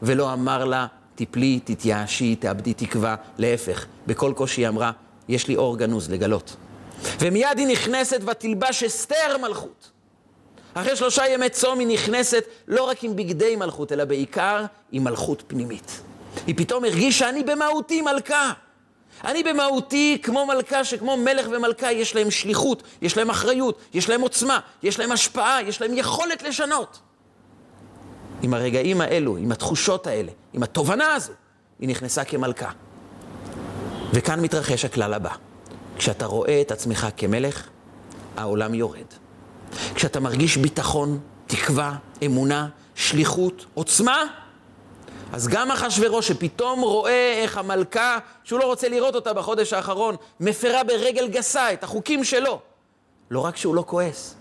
[0.03, 0.87] ולא אמר לה,
[1.19, 3.17] תפלי, תתייאשי, תאבדי תקווה.
[3.39, 4.93] להפך, בכל קושי היא אמרה,
[5.29, 6.57] יש לי אור גנוז לגלות.
[7.21, 9.91] ומיד היא נכנסת ותלבש אסתר מלכות.
[10.75, 15.43] אחרי שלושה ימי צום היא נכנסת לא רק עם בגדי מלכות, אלא בעיקר עם מלכות
[15.47, 16.01] פנימית.
[16.47, 18.53] היא פתאום הרגישה, אני במהותי מלכה.
[19.25, 24.21] אני במהותי כמו מלכה, שכמו מלך ומלכה יש להם שליחות, יש להם אחריות, יש להם
[24.21, 26.99] עוצמה, יש להם השפעה, יש להם יכולת לשנות.
[28.43, 31.33] עם הרגעים האלו, עם התחושות האלה, עם התובנה הזו,
[31.81, 32.71] היא נכנסה כמלכה.
[34.13, 35.31] וכאן מתרחש הכלל הבא.
[35.99, 37.69] כשאתה רואה את עצמך כמלך,
[38.37, 39.07] העולם יורד.
[39.95, 41.95] כשאתה מרגיש ביטחון, תקווה,
[42.27, 44.25] אמונה, שליחות, עוצמה,
[45.33, 50.85] אז גם אחשורוש, שפתאום רואה איך המלכה, שהוא לא רוצה לראות אותה בחודש האחרון, מפרה
[50.85, 52.61] ברגל גסה את החוקים שלו.
[53.31, 54.35] לא רק שהוא לא כועס,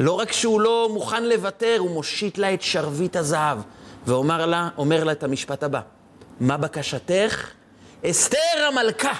[0.00, 3.58] לא רק שהוא לא מוכן לוותר, הוא מושיט לה את שרביט הזהב,
[4.06, 5.80] ואומר לה, אומר לה את המשפט הבא:
[6.40, 7.50] מה בקשתך?
[8.06, 9.12] אסתר המלכה.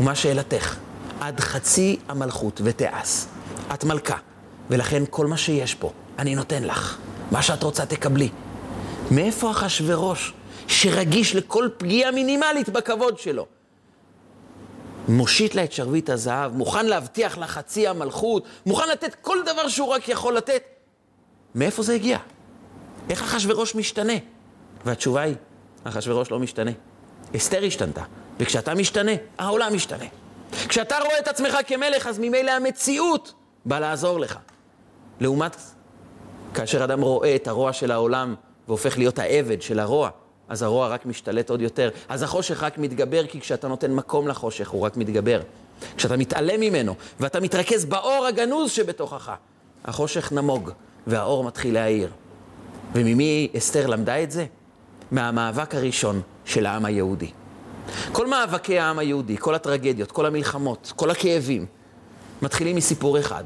[0.00, 0.76] ומה שאלתך?
[1.20, 3.24] עד חצי המלכות ותיעש.
[3.74, 4.16] את מלכה,
[4.70, 6.98] ולכן כל מה שיש פה, אני נותן לך.
[7.30, 8.28] מה שאת רוצה תקבלי.
[9.10, 10.32] מאיפה אחשורוש,
[10.68, 13.46] שרגיש לכל פגיעה מינימלית בכבוד שלו?
[15.08, 19.88] מושיט לה את שרביט הזהב, מוכן להבטיח לה חצי המלכות, מוכן לתת כל דבר שהוא
[19.88, 20.62] רק יכול לתת.
[21.54, 22.18] מאיפה זה הגיע?
[23.10, 24.12] איך אחשורוש משתנה?
[24.84, 25.34] והתשובה היא,
[25.84, 26.70] אחשורוש לא משתנה.
[27.36, 28.02] אסתר השתנתה,
[28.38, 30.04] וכשאתה משתנה, העולם משתנה.
[30.68, 33.32] כשאתה רואה את עצמך כמלך, אז ממילא המציאות
[33.64, 34.38] באה לעזור לך.
[35.20, 35.56] לעומת
[36.54, 38.34] כאשר אדם רואה את הרוע של העולם
[38.68, 40.10] והופך להיות העבד של הרוע,
[40.48, 41.90] אז הרוע רק משתלט עוד יותר.
[42.08, 45.40] אז החושך רק מתגבר, כי כשאתה נותן מקום לחושך, הוא רק מתגבר.
[45.96, 49.32] כשאתה מתעלם ממנו, ואתה מתרכז באור הגנוז שבתוכך,
[49.84, 50.70] החושך נמוג,
[51.06, 52.10] והאור מתחיל להאיר.
[52.92, 54.46] וממי אסתר למדה את זה?
[55.10, 57.30] מהמאבק הראשון של העם היהודי.
[58.12, 61.66] כל מאבקי העם היהודי, כל הטרגדיות, כל המלחמות, כל הכאבים,
[62.42, 63.44] מתחילים מסיפור אחד,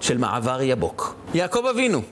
[0.00, 1.14] של מעבר יבוק.
[1.34, 2.02] יעקב אבינו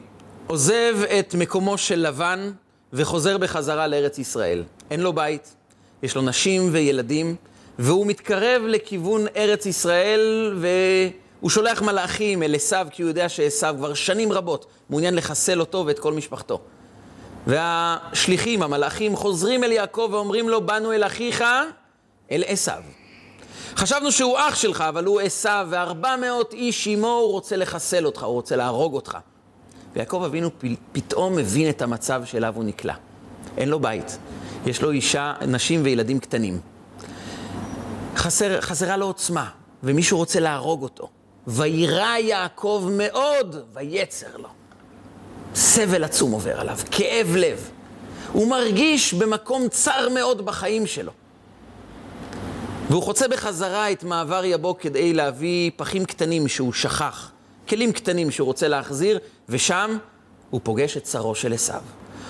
[0.46, 2.50] עוזב את מקומו של לבן
[2.92, 4.62] וחוזר בחזרה לארץ ישראל.
[4.90, 5.54] אין לו בית,
[6.02, 7.36] יש לו נשים וילדים,
[7.78, 13.94] והוא מתקרב לכיוון ארץ ישראל, והוא שולח מלאכים אל עשיו, כי הוא יודע שעשיו כבר
[13.94, 16.60] שנים רבות מעוניין לחסל אותו ואת כל משפחתו.
[17.46, 21.44] והשליחים, המלאכים, חוזרים אל יעקב ואומרים לו, באנו אל אחיך,
[22.30, 22.82] אל עשיו.
[23.76, 28.22] חשבנו שהוא אח שלך, אבל הוא עשיו, וארבע מאות איש עמו, הוא רוצה לחסל אותך,
[28.22, 29.18] הוא רוצה להרוג אותך.
[29.96, 30.50] ויעקב אבינו
[30.92, 32.94] פתאום מבין את המצב שאליו הוא נקלע.
[33.56, 34.18] אין לו בית,
[34.66, 36.60] יש לו אישה, נשים וילדים קטנים.
[38.16, 39.50] חסר, חסרה לו עוצמה,
[39.82, 41.08] ומישהו רוצה להרוג אותו.
[41.46, 44.48] וירא יעקב מאוד, ויצר לו.
[45.54, 47.70] סבל עצום עובר עליו, כאב לב.
[48.32, 51.12] הוא מרגיש במקום צר מאוד בחיים שלו.
[52.90, 57.30] והוא חוצה בחזרה את מעבר יבוק כדי להביא פחים קטנים שהוא שכח,
[57.68, 59.98] כלים קטנים שהוא רוצה להחזיר, ושם
[60.50, 61.82] הוא פוגש את שרו של עשיו.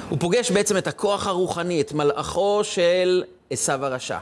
[0.08, 4.18] הוא פוגש בעצם את הכוח הרוחני, את מלאכו של עשיו הרשע.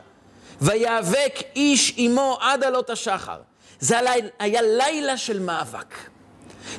[0.60, 3.38] ויאבק איש עמו עד עלות השחר.
[3.80, 3.98] זה
[4.38, 5.94] היה לילה של מאבק.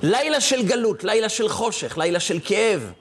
[0.04, 2.92] לילה של גלות, לילה של חושך, לילה של כאב.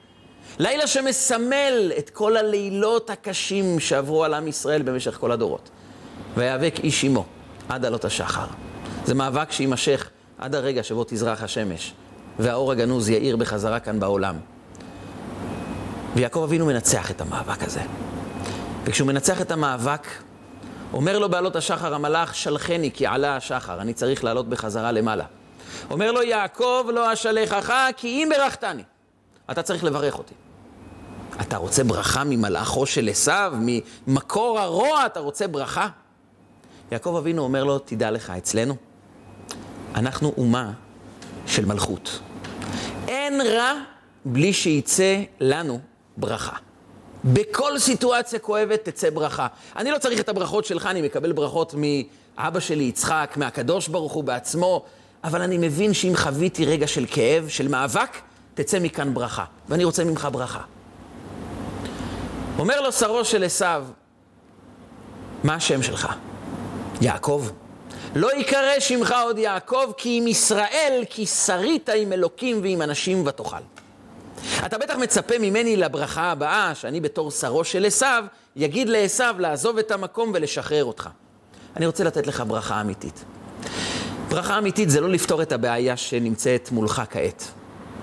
[0.59, 5.69] לילה שמסמל את כל הלילות הקשים שעברו על עם ישראל במשך כל הדורות.
[6.37, 7.25] ויאבק איש עמו
[7.69, 8.45] עד עלות השחר.
[9.05, 11.93] זה מאבק שיימשך עד הרגע שבו תזרח השמש,
[12.39, 14.35] והאור הגנוז יאיר בחזרה כאן בעולם.
[16.15, 17.81] ויעקב אבינו מנצח את המאבק הזה.
[18.83, 20.07] וכשהוא מנצח את המאבק,
[20.93, 25.25] אומר לו בעלות השחר המלאך, שלחני כי עלה השחר, אני צריך לעלות בחזרה למעלה.
[25.91, 28.83] אומר לו יעקב, לא אשלחך, כי אם ברכתני.
[29.51, 30.33] אתה צריך לברך אותי.
[31.41, 33.53] אתה רוצה ברכה ממלאכו של עשיו,
[34.07, 35.87] ממקור הרוע, אתה רוצה ברכה?
[36.91, 38.75] יעקב אבינו אומר לו, תדע לך, אצלנו,
[39.95, 40.71] אנחנו אומה
[41.47, 42.19] של מלכות.
[43.07, 43.73] אין רע
[44.25, 45.79] בלי שיצא לנו
[46.17, 46.55] ברכה.
[47.25, 49.47] בכל סיטואציה כואבת תצא ברכה.
[49.75, 54.23] אני לא צריך את הברכות שלך, אני מקבל ברכות מאבא שלי יצחק, מהקדוש ברוך הוא
[54.23, 54.85] בעצמו,
[55.23, 58.17] אבל אני מבין שאם חוויתי רגע של כאב, של מאבק,
[58.53, 59.45] תצא מכאן ברכה.
[59.69, 60.61] ואני רוצה ממך ברכה.
[62.59, 63.85] אומר לו שרו של עשיו,
[65.43, 66.07] מה השם שלך?
[67.01, 67.47] יעקב.
[68.15, 73.57] לא יקרא שמך עוד יעקב, כי עם ישראל, כי שרית עם אלוקים ועם אנשים ותאכל.
[74.65, 78.25] אתה בטח מצפה ממני לברכה הבאה, שאני בתור שרו של עשיו,
[78.55, 81.09] יגיד לעשיו לעזוב את המקום ולשחרר אותך.
[81.75, 83.25] אני רוצה לתת לך ברכה אמיתית.
[84.29, 87.51] ברכה אמיתית זה לא לפתור את הבעיה שנמצאת מולך כעת.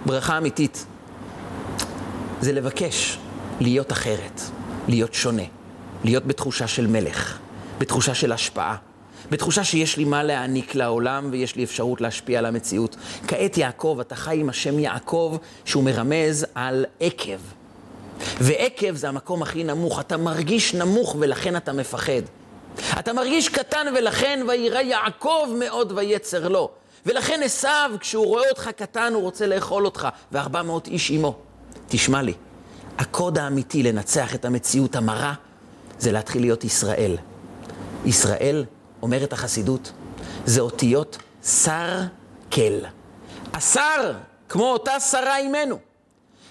[0.07, 0.87] ברכה אמיתית
[2.41, 3.19] זה לבקש
[3.61, 4.41] להיות אחרת,
[4.89, 5.43] להיות שונה,
[6.05, 7.39] להיות בתחושה של מלך,
[7.79, 8.77] בתחושה של השפעה,
[9.33, 12.97] בתחושה שיש לי מה להעניק לעולם ויש לי אפשרות להשפיע על המציאות.
[13.29, 17.39] כעת יעקב, אתה חי עם השם יעקב, שהוא מרמז על עקב.
[18.41, 22.23] ועקב זה המקום הכי נמוך, אתה מרגיש נמוך ולכן אתה מפחד.
[22.99, 26.71] אתה מרגיש קטן ולכן וירא יעקב מאוד ויצר לו.
[27.07, 31.35] ולכן עשיו, כשהוא רואה אותך קטן, הוא רוצה לאכול אותך, וארבע מאות איש עמו.
[31.89, 32.33] תשמע לי,
[32.99, 35.35] הקוד האמיתי לנצח את המציאות המרה,
[35.99, 37.17] זה להתחיל להיות ישראל.
[38.05, 38.65] ישראל,
[39.03, 39.93] אומרת החסידות,
[40.47, 42.01] זה אותיות שר
[42.53, 42.79] כל.
[43.55, 44.13] השר,
[44.49, 45.79] כמו אותה שרה אימנו.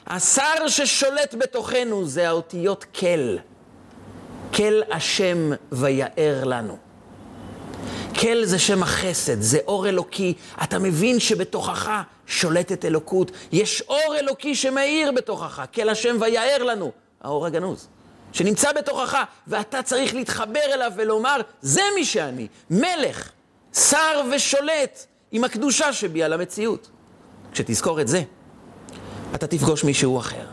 [0.08, 3.38] השר ששולט בתוכנו זה האותיות כל.
[4.54, 6.78] כל השם ויער לנו.
[8.20, 10.34] כל זה שם החסד, זה אור אלוקי.
[10.64, 11.92] אתה מבין שבתוכך
[12.28, 13.32] שולטת אלוקות.
[13.52, 15.62] יש אור אלוקי שמאיר בתוכך.
[15.74, 17.88] כל השם ויער לנו, האור הגנוז.
[18.32, 19.18] שנמצא בתוכך,
[19.48, 23.30] ואתה צריך להתחבר אליו ולומר, זה מי שאני, מלך,
[23.74, 26.90] שר ושולט עם הקדושה שבי על המציאות.
[27.52, 28.24] כשתזכור את זה,
[29.36, 30.46] אתה תפגוש מישהו אחר.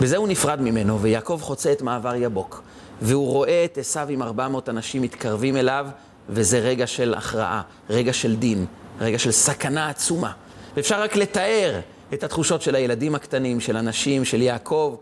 [0.00, 2.62] בזה הוא נפרד ממנו, ויעקב חוצה את מעבר יבוק.
[3.02, 5.86] והוא רואה את עשיו עם 400 אנשים מתקרבים אליו,
[6.28, 8.66] וזה רגע של הכרעה, רגע של דין,
[9.00, 10.32] רגע של סכנה עצומה.
[10.76, 11.80] ואפשר רק לתאר
[12.14, 14.96] את התחושות של הילדים הקטנים, של הנשים, של יעקב,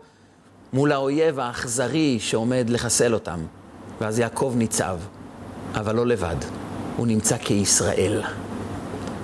[0.75, 3.39] מול האויב האכזרי שעומד לחסל אותם.
[4.01, 4.99] ואז יעקב ניצב,
[5.73, 6.35] אבל לא לבד,
[6.97, 8.23] הוא נמצא כישראל.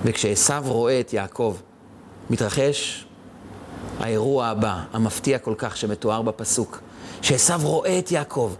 [0.04, 1.56] וכשעשו רואה את יעקב,
[2.30, 3.04] מתרחש
[4.00, 6.80] האירוע הבא, המפתיע כל כך שמתואר בפסוק,
[7.22, 8.54] שעשו רואה את יעקב,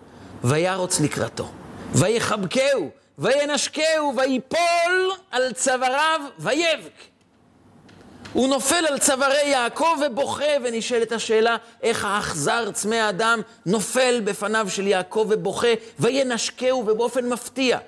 [0.44, 1.48] וירוץ לקראתו,
[1.94, 7.11] ויחבקהו, וינשקהו, ויפול על צוואריו, ויבק.
[8.32, 14.86] הוא נופל על צווארי יעקב ובוכה, ונשאלת השאלה, איך האכזר צמא האדם נופל בפניו של
[14.86, 15.68] יעקב ובוכה,
[16.00, 17.78] וינשקהו, ובאופן מפתיע,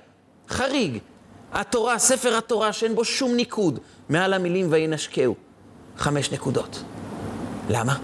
[0.49, 0.99] חריג,
[1.53, 3.79] התורה, ספר התורה, שאין בו שום ניקוד,
[4.09, 5.35] מעל המילים וינשקהו.
[5.99, 6.83] חמש נקודות.
[7.71, 7.99] למה?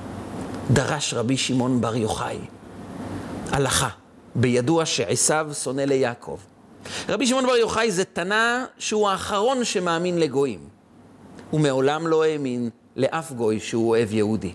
[0.70, 2.38] דרש רבי שמעון בר יוחאי
[3.52, 3.88] הלכה,
[4.34, 6.38] בידוע שעשיו שונא ליעקב.
[7.08, 10.79] רבי שמעון בר יוחאי זה תנא שהוא האחרון שמאמין לגויים.
[11.50, 14.52] הוא מעולם לא האמין לאף גוי שהוא אוהב יהודי.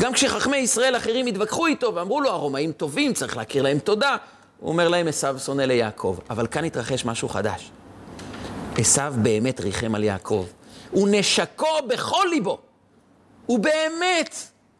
[0.00, 4.16] גם כשחכמי ישראל אחרים התווכחו איתו ואמרו לו, הרומאים טובים, צריך להכיר להם תודה,
[4.60, 6.18] הוא אומר להם, עשיו שונא ליעקב.
[6.30, 7.70] אבל כאן התרחש משהו חדש.
[8.76, 10.46] עשיו באמת ריחם על יעקב.
[10.90, 12.58] הוא נשקו בכל ליבו.
[13.46, 14.36] הוא באמת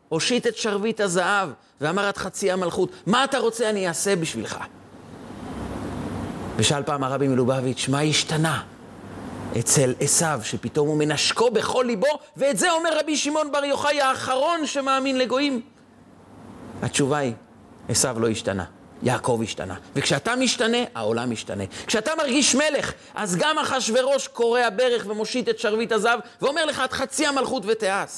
[0.09, 1.49] הושיט את שרביט הזהב
[1.81, 4.59] ואמר עד חצי המלכות, מה אתה רוצה אני אעשה בשבילך?
[6.57, 8.63] ושאל פעם הרבי מלובביץ', מה השתנה
[9.59, 14.67] אצל עשיו, שפתאום הוא מנשקו בכל ליבו, ואת זה אומר רבי שמעון בר יוחאי האחרון
[14.67, 15.61] שמאמין לגויים?
[16.83, 17.33] התשובה היא,
[17.89, 18.65] עשיו לא השתנה.
[19.03, 19.75] יעקב השתנה.
[19.97, 21.65] וכשאתה משתנה, העולם משתנה.
[21.87, 26.93] כשאתה מרגיש מלך, אז גם אחשורוש קורע ברך ומושיט את שרביט הזהב, ואומר לך, את
[26.93, 28.11] חצי המלכות ותיעש.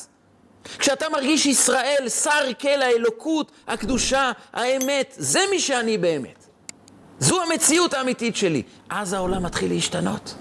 [0.79, 6.47] כשאתה מרגיש ישראל, שר כל האלוקות, הקדושה, האמת, זה מי שאני באמת.
[7.19, 8.63] זו המציאות האמיתית שלי.
[8.91, 10.35] אז העולם מתחיל להשתנות.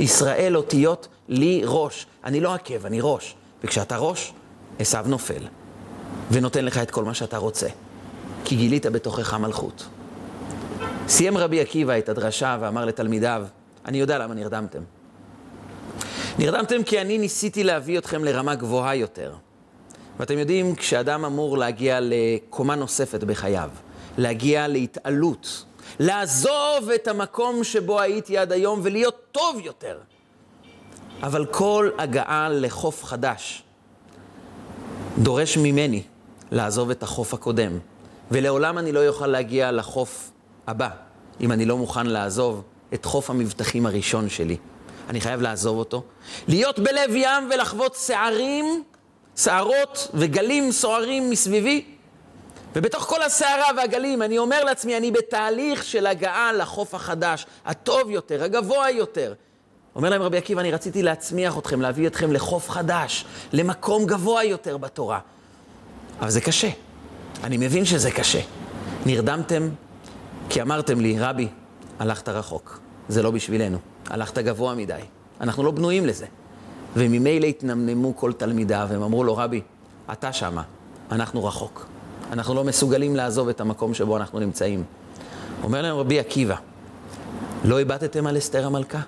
[0.00, 2.06] ישראל אותיות לי ראש.
[2.24, 3.34] אני לא עקב, אני ראש.
[3.64, 4.32] וכשאתה ראש,
[4.78, 5.42] עשיו נופל,
[6.30, 7.68] ונותן לך את כל מה שאתה רוצה.
[8.44, 9.86] כי גילית בתוכך מלכות.
[11.08, 13.46] סיים רבי עקיבא את הדרשה ואמר לתלמידיו,
[13.86, 14.82] אני יודע למה נרדמתם.
[16.38, 19.34] נרדמתם כי אני ניסיתי להביא אתכם לרמה גבוהה יותר.
[20.20, 23.70] ואתם יודעים, כשאדם אמור להגיע לקומה נוספת בחייו,
[24.18, 25.64] להגיע להתעלות,
[25.98, 29.98] לעזוב את המקום שבו הייתי עד היום ולהיות טוב יותר.
[31.22, 33.62] אבל כל הגעה לחוף חדש
[35.18, 36.02] דורש ממני
[36.50, 37.78] לעזוב את החוף הקודם,
[38.30, 40.30] ולעולם אני לא אוכל להגיע לחוף
[40.66, 40.88] הבא,
[41.40, 42.62] אם אני לא מוכן לעזוב
[42.94, 44.56] את חוף המבטחים הראשון שלי.
[45.08, 46.02] אני חייב לעזוב אותו,
[46.48, 48.82] להיות בלב ים ולחוות שערים,
[49.36, 51.84] שערות וגלים סוערים מסביבי,
[52.74, 58.44] ובתוך כל הסערה והגלים אני אומר לעצמי, אני בתהליך של הגעה לחוף החדש, הטוב יותר,
[58.44, 59.34] הגבוה יותר.
[59.96, 64.76] אומר להם רבי עקיבא, אני רציתי להצמיח אתכם, להביא אתכם לחוף חדש, למקום גבוה יותר
[64.76, 65.18] בתורה.
[66.20, 66.70] אבל זה קשה.
[67.44, 68.40] אני מבין שזה קשה.
[69.06, 69.68] נרדמתם
[70.48, 71.48] כי אמרתם לי, רבי,
[71.98, 72.80] הלכת רחוק.
[73.08, 73.78] זה לא בשבילנו.
[74.10, 75.00] הלכת גבוה מדי.
[75.40, 76.26] אנחנו לא בנויים לזה.
[76.96, 79.60] וממילא התנמנמו כל תלמידיו, הם אמרו לו, רבי,
[80.12, 80.62] אתה שמה,
[81.12, 81.93] אנחנו רחוק.
[82.32, 84.84] אנחנו לא מסוגלים לעזוב את המקום שבו אנחנו נמצאים.
[85.62, 86.56] אומר להם רבי עקיבא,
[87.64, 89.00] לא הבטתם על אסתר המלכה?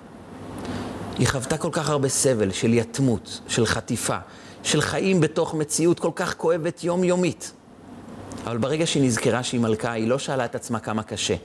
[1.17, 4.17] היא חוותה כל כך הרבה סבל של יתמות, של חטיפה,
[4.63, 7.53] של חיים בתוך מציאות כל כך כואבת יומיומית.
[8.45, 11.35] אבל ברגע שהיא נזכרה שהיא מלכה, היא לא שאלה את עצמה כמה קשה,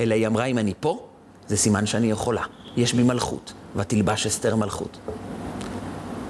[0.00, 1.06] אלא היא אמרה, אם אני פה,
[1.48, 2.42] זה סימן שאני יכולה.
[2.76, 4.98] יש בי מלכות, ותלבש אסתר מלכות.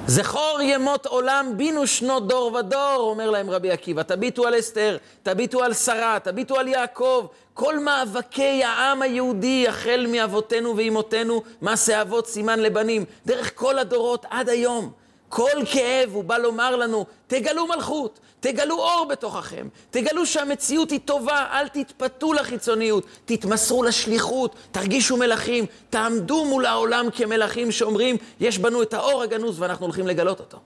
[0.06, 4.02] זכור ימות עולם בינו שנות דור ודור, אומר להם רבי עקיבא.
[4.02, 7.26] תביטו על אסתר, תביטו על שרה, תביטו על יעקב.
[7.54, 14.48] כל מאבקי העם היהודי, החל מאבותינו ואימותינו, מעשה אבות סימן לבנים, דרך כל הדורות עד
[14.48, 14.90] היום.
[15.28, 21.46] כל כאב הוא בא לומר לנו, תגלו מלכות, תגלו אור בתוככם, תגלו שהמציאות היא טובה,
[21.52, 28.94] אל תתפתו לחיצוניות, תתמסרו לשליחות, תרגישו מלכים, תעמדו מול העולם כמלכים שאומרים, יש בנו את
[28.94, 30.58] האור הגנוז ואנחנו הולכים לגלות אותו.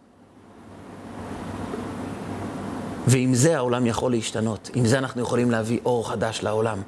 [3.06, 6.82] ועם זה העולם יכול להשתנות, עם זה אנחנו יכולים להביא אור חדש לעולם.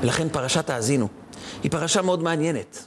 [0.00, 1.08] ולכן פרשת האזינו
[1.62, 2.86] היא פרשה מאוד מעניינת.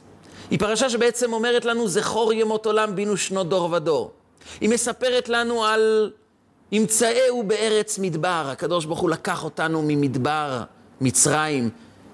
[0.50, 4.10] היא פרשה שבעצם אומרת לנו, זכור ימות עולם בינו שנות דור ודור.
[4.60, 6.10] היא מספרת לנו על
[6.72, 8.48] ימצאהו בארץ מדבר.
[8.52, 10.62] הקדוש ברוך הוא לקח אותנו ממדבר,
[11.00, 11.70] מצרים.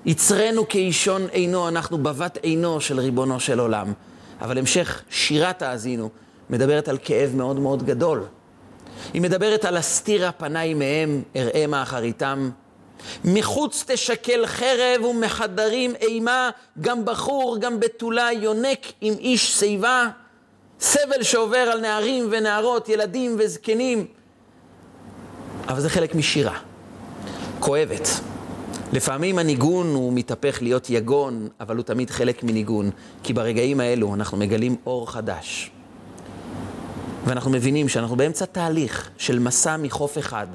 [0.07, 3.93] יצרנו כאישון עינו, אנחנו בבת עינו של ריבונו של עולם.
[4.41, 6.09] אבל המשך שירת האזינו
[6.51, 8.25] מדברת על כאב מאוד מאוד גדול.
[9.15, 12.51] היא מדברת על הסתירה פניי מהם, אראה מאחריתם.
[13.25, 16.51] מחוץ תשקל חרב ומחדרים אימה,
[16.81, 20.09] גם בחור, גם בתולה, יונק עם איש שיבה.
[20.81, 24.07] סבל שעובר על נערים ונערות, ילדים וזקנים.
[25.69, 26.59] אבל זה חלק משירה,
[27.59, 28.09] כואבת.
[28.93, 32.91] לפעמים הניגון הוא מתהפך להיות יגון, אבל הוא תמיד חלק מניגון,
[33.23, 35.71] כי ברגעים האלו אנחנו מגלים אור חדש.
[37.25, 40.47] ואנחנו מבינים שאנחנו באמצע תהליך של מסע מחוף אחד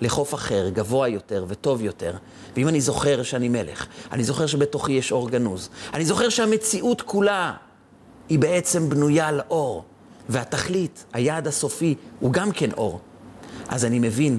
[0.00, 2.16] לחוף אחר, גבוה יותר וטוב יותר.
[2.56, 7.52] ואם אני זוכר שאני מלך, אני זוכר שבתוכי יש אור גנוז, אני זוכר שהמציאות כולה
[8.28, 9.84] היא בעצם בנויה על אור,
[10.28, 13.00] והתכלית, היעד הסופי, הוא גם כן אור.
[13.68, 14.38] אז אני מבין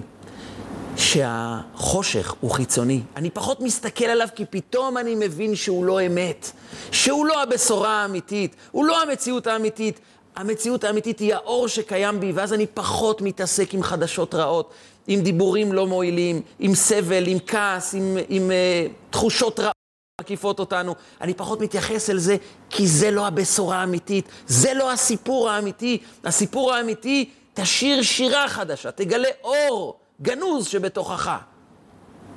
[0.98, 3.02] שהחושך הוא חיצוני.
[3.16, 6.52] אני פחות מסתכל עליו כי פתאום אני מבין שהוא לא אמת,
[6.92, 10.00] שהוא לא הבשורה האמיתית, הוא לא המציאות האמיתית.
[10.36, 14.74] המציאות האמיתית היא האור שקיים בי, ואז אני פחות מתעסק עם חדשות רעות,
[15.08, 19.74] עם דיבורים לא מועילים, עם סבל, עם כעס, עם, עם uh, תחושות רעות.
[20.22, 20.96] מקיפות אותנו.
[21.22, 22.38] אני פחות מתייחס אל זה,
[22.70, 25.98] כי זה לא הבשורה האמיתית, זה לא הסיפור האמיתי.
[26.24, 31.38] הסיפור האמיתי, תשיר שירה חדשה, תגלה אור גנוז שבתוכך.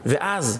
[0.07, 0.59] ואז,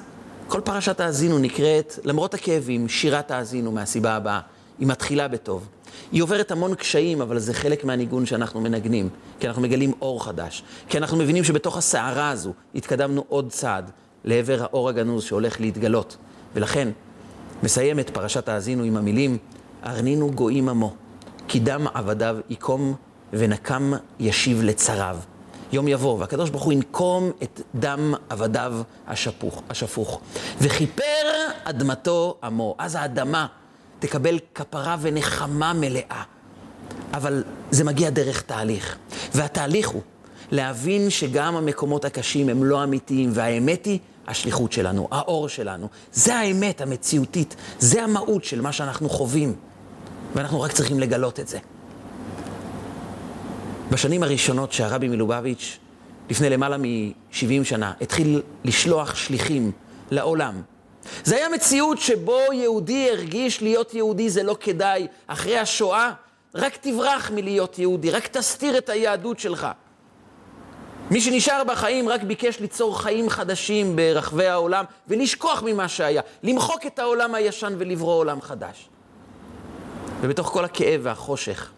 [0.49, 4.41] כל פרשת האזינו נקראת, למרות הכאבים, שירת האזינו מהסיבה הבאה.
[4.79, 5.69] היא מתחילה בטוב.
[6.13, 9.09] היא עוברת המון קשיים, אבל זה חלק מהניגון שאנחנו מנגנים,
[9.41, 10.63] כי אנחנו מגלים אור חדש.
[10.89, 13.91] כי אנחנו מבינים שבתוך הסערה הזו התקדמנו עוד צעד
[14.25, 16.17] לעבר האור הגנוז שהולך להתגלות.
[16.55, 16.89] ולכן,
[17.63, 19.39] מסיים את פרשת האזינו עם המילים,
[19.87, 20.95] ארנינו גויים עמו,
[21.49, 22.95] כי דם עבדיו יקום
[23.33, 25.17] ונקם ישיב לצריו.
[25.73, 28.75] יום יבוא, והקדוש ברוך הוא ינקום את דם עבדיו
[29.07, 30.21] השפוך, השפוך.
[30.61, 31.03] וכיפר
[31.65, 32.75] אדמתו עמו.
[32.79, 33.47] אז האדמה
[33.99, 36.23] תקבל כפרה ונחמה מלאה.
[37.15, 38.97] אבל זה מגיע דרך תהליך.
[39.35, 40.03] והתהליך הוא
[40.51, 45.89] להבין שגם המקומות הקשים הם לא אמיתיים, והאמת היא השליחות שלנו, האור שלנו.
[46.13, 49.55] זה האמת המציאותית, זה המהות של מה שאנחנו חווים,
[50.35, 51.59] ואנחנו רק צריכים לגלות את זה.
[53.93, 55.79] בשנים הראשונות שהרבי מלובביץ',
[56.31, 59.73] לפני למעלה מ-70 שנה, התחיל לשלוח שליחים
[60.11, 60.63] לעולם.
[61.25, 65.07] זה היה מציאות שבו יהודי הרגיש להיות יהודי זה לא כדאי.
[65.27, 66.13] אחרי השואה,
[66.55, 69.67] רק תברח מלהיות יהודי, רק תסתיר את היהדות שלך.
[71.11, 76.99] מי שנשאר בחיים רק ביקש ליצור חיים חדשים ברחבי העולם ולשכוח ממה שהיה, למחוק את
[76.99, 78.89] העולם הישן ולברוא עולם חדש.
[80.21, 81.71] ובתוך כל הכאב והחושך,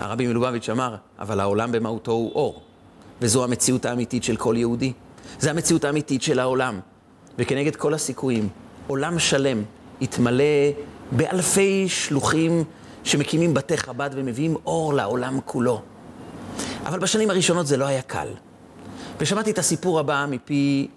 [0.00, 2.62] הרבי מלובביץ' אמר, אבל העולם במהותו הוא אור,
[3.20, 4.92] וזו המציאות האמיתית של כל יהודי.
[5.40, 6.80] זו המציאות האמיתית של העולם.
[7.38, 8.48] וכנגד כל הסיכויים,
[8.86, 9.62] עולם שלם
[10.00, 10.44] יתמלא
[11.12, 12.64] באלפי שלוחים
[13.04, 15.82] שמקימים בתי חב"ד ומביאים אור לעולם כולו.
[16.86, 18.28] אבל בשנים הראשונות זה לא היה קל.
[19.18, 20.88] ושמעתי את הסיפור הבא מפי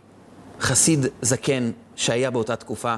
[0.60, 2.96] חסיד זקן שהיה באותה תקופה,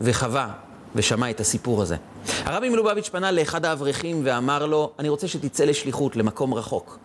[0.00, 0.52] וחווה
[0.96, 1.96] ושמע את הסיפור הזה.
[2.44, 6.98] הרבי מלובביץ' פנה לאחד האברכים ואמר לו, אני רוצה שתצא לשליחות, למקום רחוק.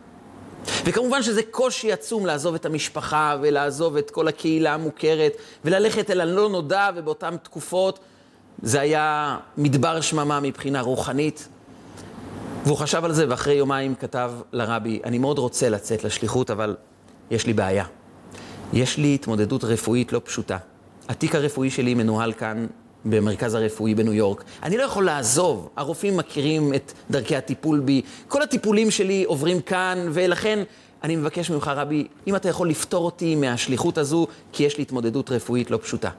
[0.86, 5.34] וכמובן שזה קושי עצום לעזוב את המשפחה ולעזוב את כל הקהילה המוכרת
[5.66, 8.00] וללכת אל הלא נודע, ובאותן תקופות
[8.62, 11.48] זה היה מדבר שממה מבחינה רוחנית.
[12.66, 16.76] והוא חשב על זה, ואחרי יומיים כתב לרבי, אני מאוד רוצה לצאת לשליחות, אבל
[17.32, 17.86] יש לי בעיה.
[18.74, 20.58] יש לי התמודדות רפואית לא פשוטה.
[21.10, 22.68] התיק הרפואי שלי מנוהל כאן
[23.06, 24.44] במרכז הרפואי בניו יורק.
[24.64, 30.08] אני לא יכול לעזוב, הרופאים מכירים את דרכי הטיפול בי, כל הטיפולים שלי עוברים כאן,
[30.12, 30.64] ולכן
[31.04, 35.32] אני מבקש ממך, רבי, אם אתה יכול לפטור אותי מהשליחות הזו, כי יש לי התמודדות
[35.32, 36.10] רפואית לא פשוטה.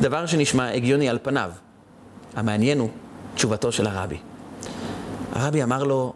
[0.00, 1.50] דבר שנשמע הגיוני על פניו.
[2.36, 2.88] המעניין הוא
[3.34, 4.18] תשובתו של הרבי.
[5.32, 6.12] הרבי אמר לו,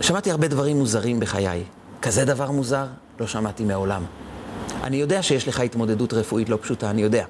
[0.00, 1.64] שמעתי הרבה דברים מוזרים בחיי.
[2.02, 2.86] כזה דבר מוזר?
[3.20, 4.04] לא שמעתי מעולם.
[4.82, 7.24] אני יודע שיש לך התמודדות רפואית לא פשוטה, אני יודע.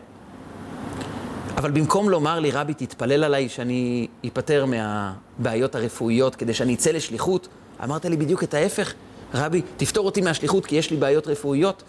[1.57, 7.48] אבל במקום לומר לי, רבי, תתפלל עליי שאני אפטר מהבעיות הרפואיות כדי שאני אצא לשליחות,
[7.84, 8.94] אמרת לי בדיוק את ההפך.
[9.34, 11.82] רבי, תפתור אותי מהשליחות כי יש לי בעיות רפואיות.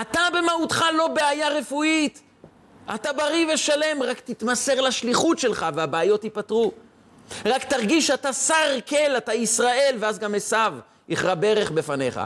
[0.00, 2.22] אתה במהותך לא בעיה רפואית.
[2.94, 6.72] אתה בריא ושלם, רק תתמסר לשליחות שלך והבעיות ייפתרו.
[7.44, 10.74] רק תרגיש שאתה שר כל, אתה ישראל, ואז גם עשיו
[11.08, 12.20] יכרע ברך בפניך.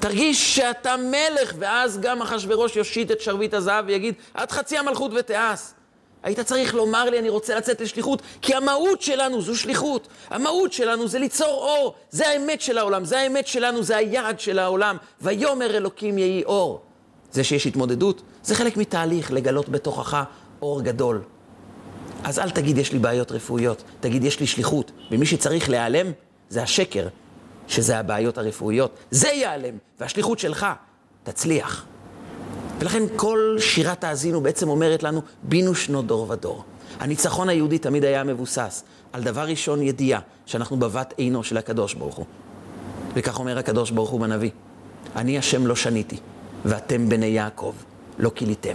[0.00, 5.60] תרגיש שאתה מלך, ואז גם אחשורוש יושיט את שרביט הזהב ויגיד, עד חצי המלכות ותיעש.
[6.22, 10.08] היית צריך לומר לי, אני רוצה לצאת לשליחות, כי המהות שלנו זו שליחות.
[10.30, 11.94] המהות שלנו זה ליצור אור.
[12.10, 14.96] זה האמת של העולם, זה האמת שלנו, זה היעד של העולם.
[15.20, 16.80] ויאמר אלוקים יהי אור.
[17.32, 20.22] זה שיש התמודדות, זה חלק מתהליך לגלות בתוכך
[20.62, 21.22] אור גדול.
[22.24, 24.92] אז אל תגיד, יש לי בעיות רפואיות, תגיד, יש לי שליחות.
[25.10, 26.12] ומי שצריך להיעלם,
[26.48, 27.06] זה השקר.
[27.70, 30.66] שזה הבעיות הרפואיות, זה ייעלם, והשליחות שלך
[31.22, 31.86] תצליח.
[32.78, 36.64] ולכן כל שירת האזינו בעצם אומרת לנו, בינו שנות דור ודור.
[37.00, 42.14] הניצחון היהודי תמיד היה מבוסס על דבר ראשון ידיעה, שאנחנו בבת עינו של הקדוש ברוך
[42.14, 42.26] הוא.
[43.14, 44.50] וכך אומר הקדוש ברוך הוא בנביא,
[45.16, 46.16] אני השם לא שניתי,
[46.64, 47.74] ואתם בני יעקב
[48.18, 48.74] לא כיליתם.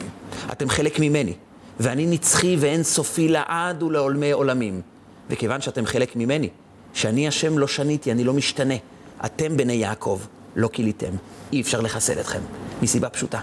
[0.51, 1.33] אתם חלק ממני,
[1.79, 4.81] ואני נצחי ואין סופי לעד ולעולמי עולמים.
[5.29, 6.49] וכיוון שאתם חלק ממני,
[6.95, 8.73] שאני השם לא שניתי, אני לא משתנה.
[9.25, 10.19] אתם בני יעקב,
[10.55, 11.11] לא כיליתם.
[11.53, 12.39] אי אפשר לחסל אתכם,
[12.81, 13.39] מסיבה פשוטה.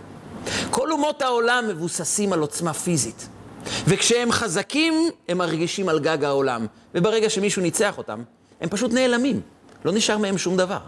[0.70, 3.28] כל אומות העולם מבוססים על עוצמה פיזית.
[3.86, 4.94] וכשהם חזקים,
[5.28, 6.66] הם מרגישים על גג העולם.
[6.94, 8.22] וברגע שמישהו ניצח אותם,
[8.60, 9.40] הם פשוט נעלמים.
[9.84, 10.80] לא נשאר מהם שום דבר.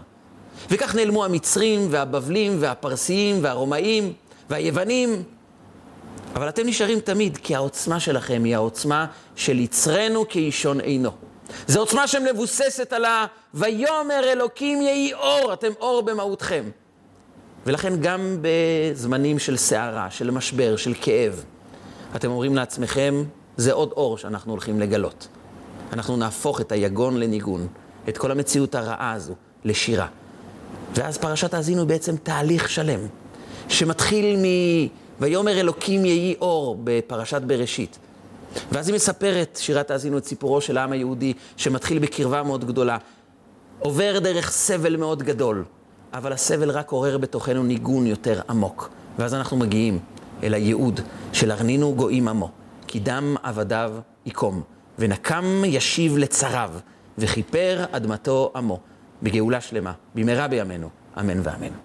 [0.69, 4.13] וכך נעלמו המצרים והבבלים והפרסיים והרומאים
[4.49, 5.23] והיוונים.
[6.35, 9.05] אבל אתם נשארים תמיד, כי העוצמה שלכם היא העוצמה
[9.35, 11.11] של יצרנו כאישון עינו.
[11.67, 13.25] זו עוצמה שמבוססת על ה...
[13.53, 16.63] ויאמר אלוקים יהי אור, אתם אור במהותכם.
[17.65, 21.43] ולכן גם בזמנים של סערה, של משבר, של כאב,
[22.15, 23.23] אתם אומרים לעצמכם,
[23.57, 25.27] זה עוד אור שאנחנו הולכים לגלות.
[25.93, 27.67] אנחנו נהפוך את היגון לניגון,
[28.09, 29.33] את כל המציאות הרעה הזו
[29.63, 30.07] לשירה.
[30.93, 32.99] ואז פרשת האזינו היא בעצם תהליך שלם,
[33.69, 34.43] שמתחיל מ...
[35.19, 37.97] ויאמר אלוקים יהי אור בפרשת בראשית.
[38.71, 42.97] ואז היא מספרת, שירת האזינו, את סיפורו של העם היהודי, שמתחיל בקרבה מאוד גדולה,
[43.79, 45.63] עובר דרך סבל מאוד גדול,
[46.13, 48.89] אבל הסבל רק עורר בתוכנו ניגון יותר עמוק.
[49.19, 49.99] ואז אנחנו מגיעים
[50.43, 50.99] אל הייעוד
[51.33, 52.49] של ארנינו גויים עמו,
[52.87, 53.93] כי דם עבדיו
[54.25, 54.61] יקום,
[54.99, 56.71] ונקם ישיב לצריו,
[57.17, 58.79] וכיפר אדמתו עמו,
[59.23, 60.89] בגאולה שלמה, במהרה בימינו,
[61.19, 61.84] אמן ואמן.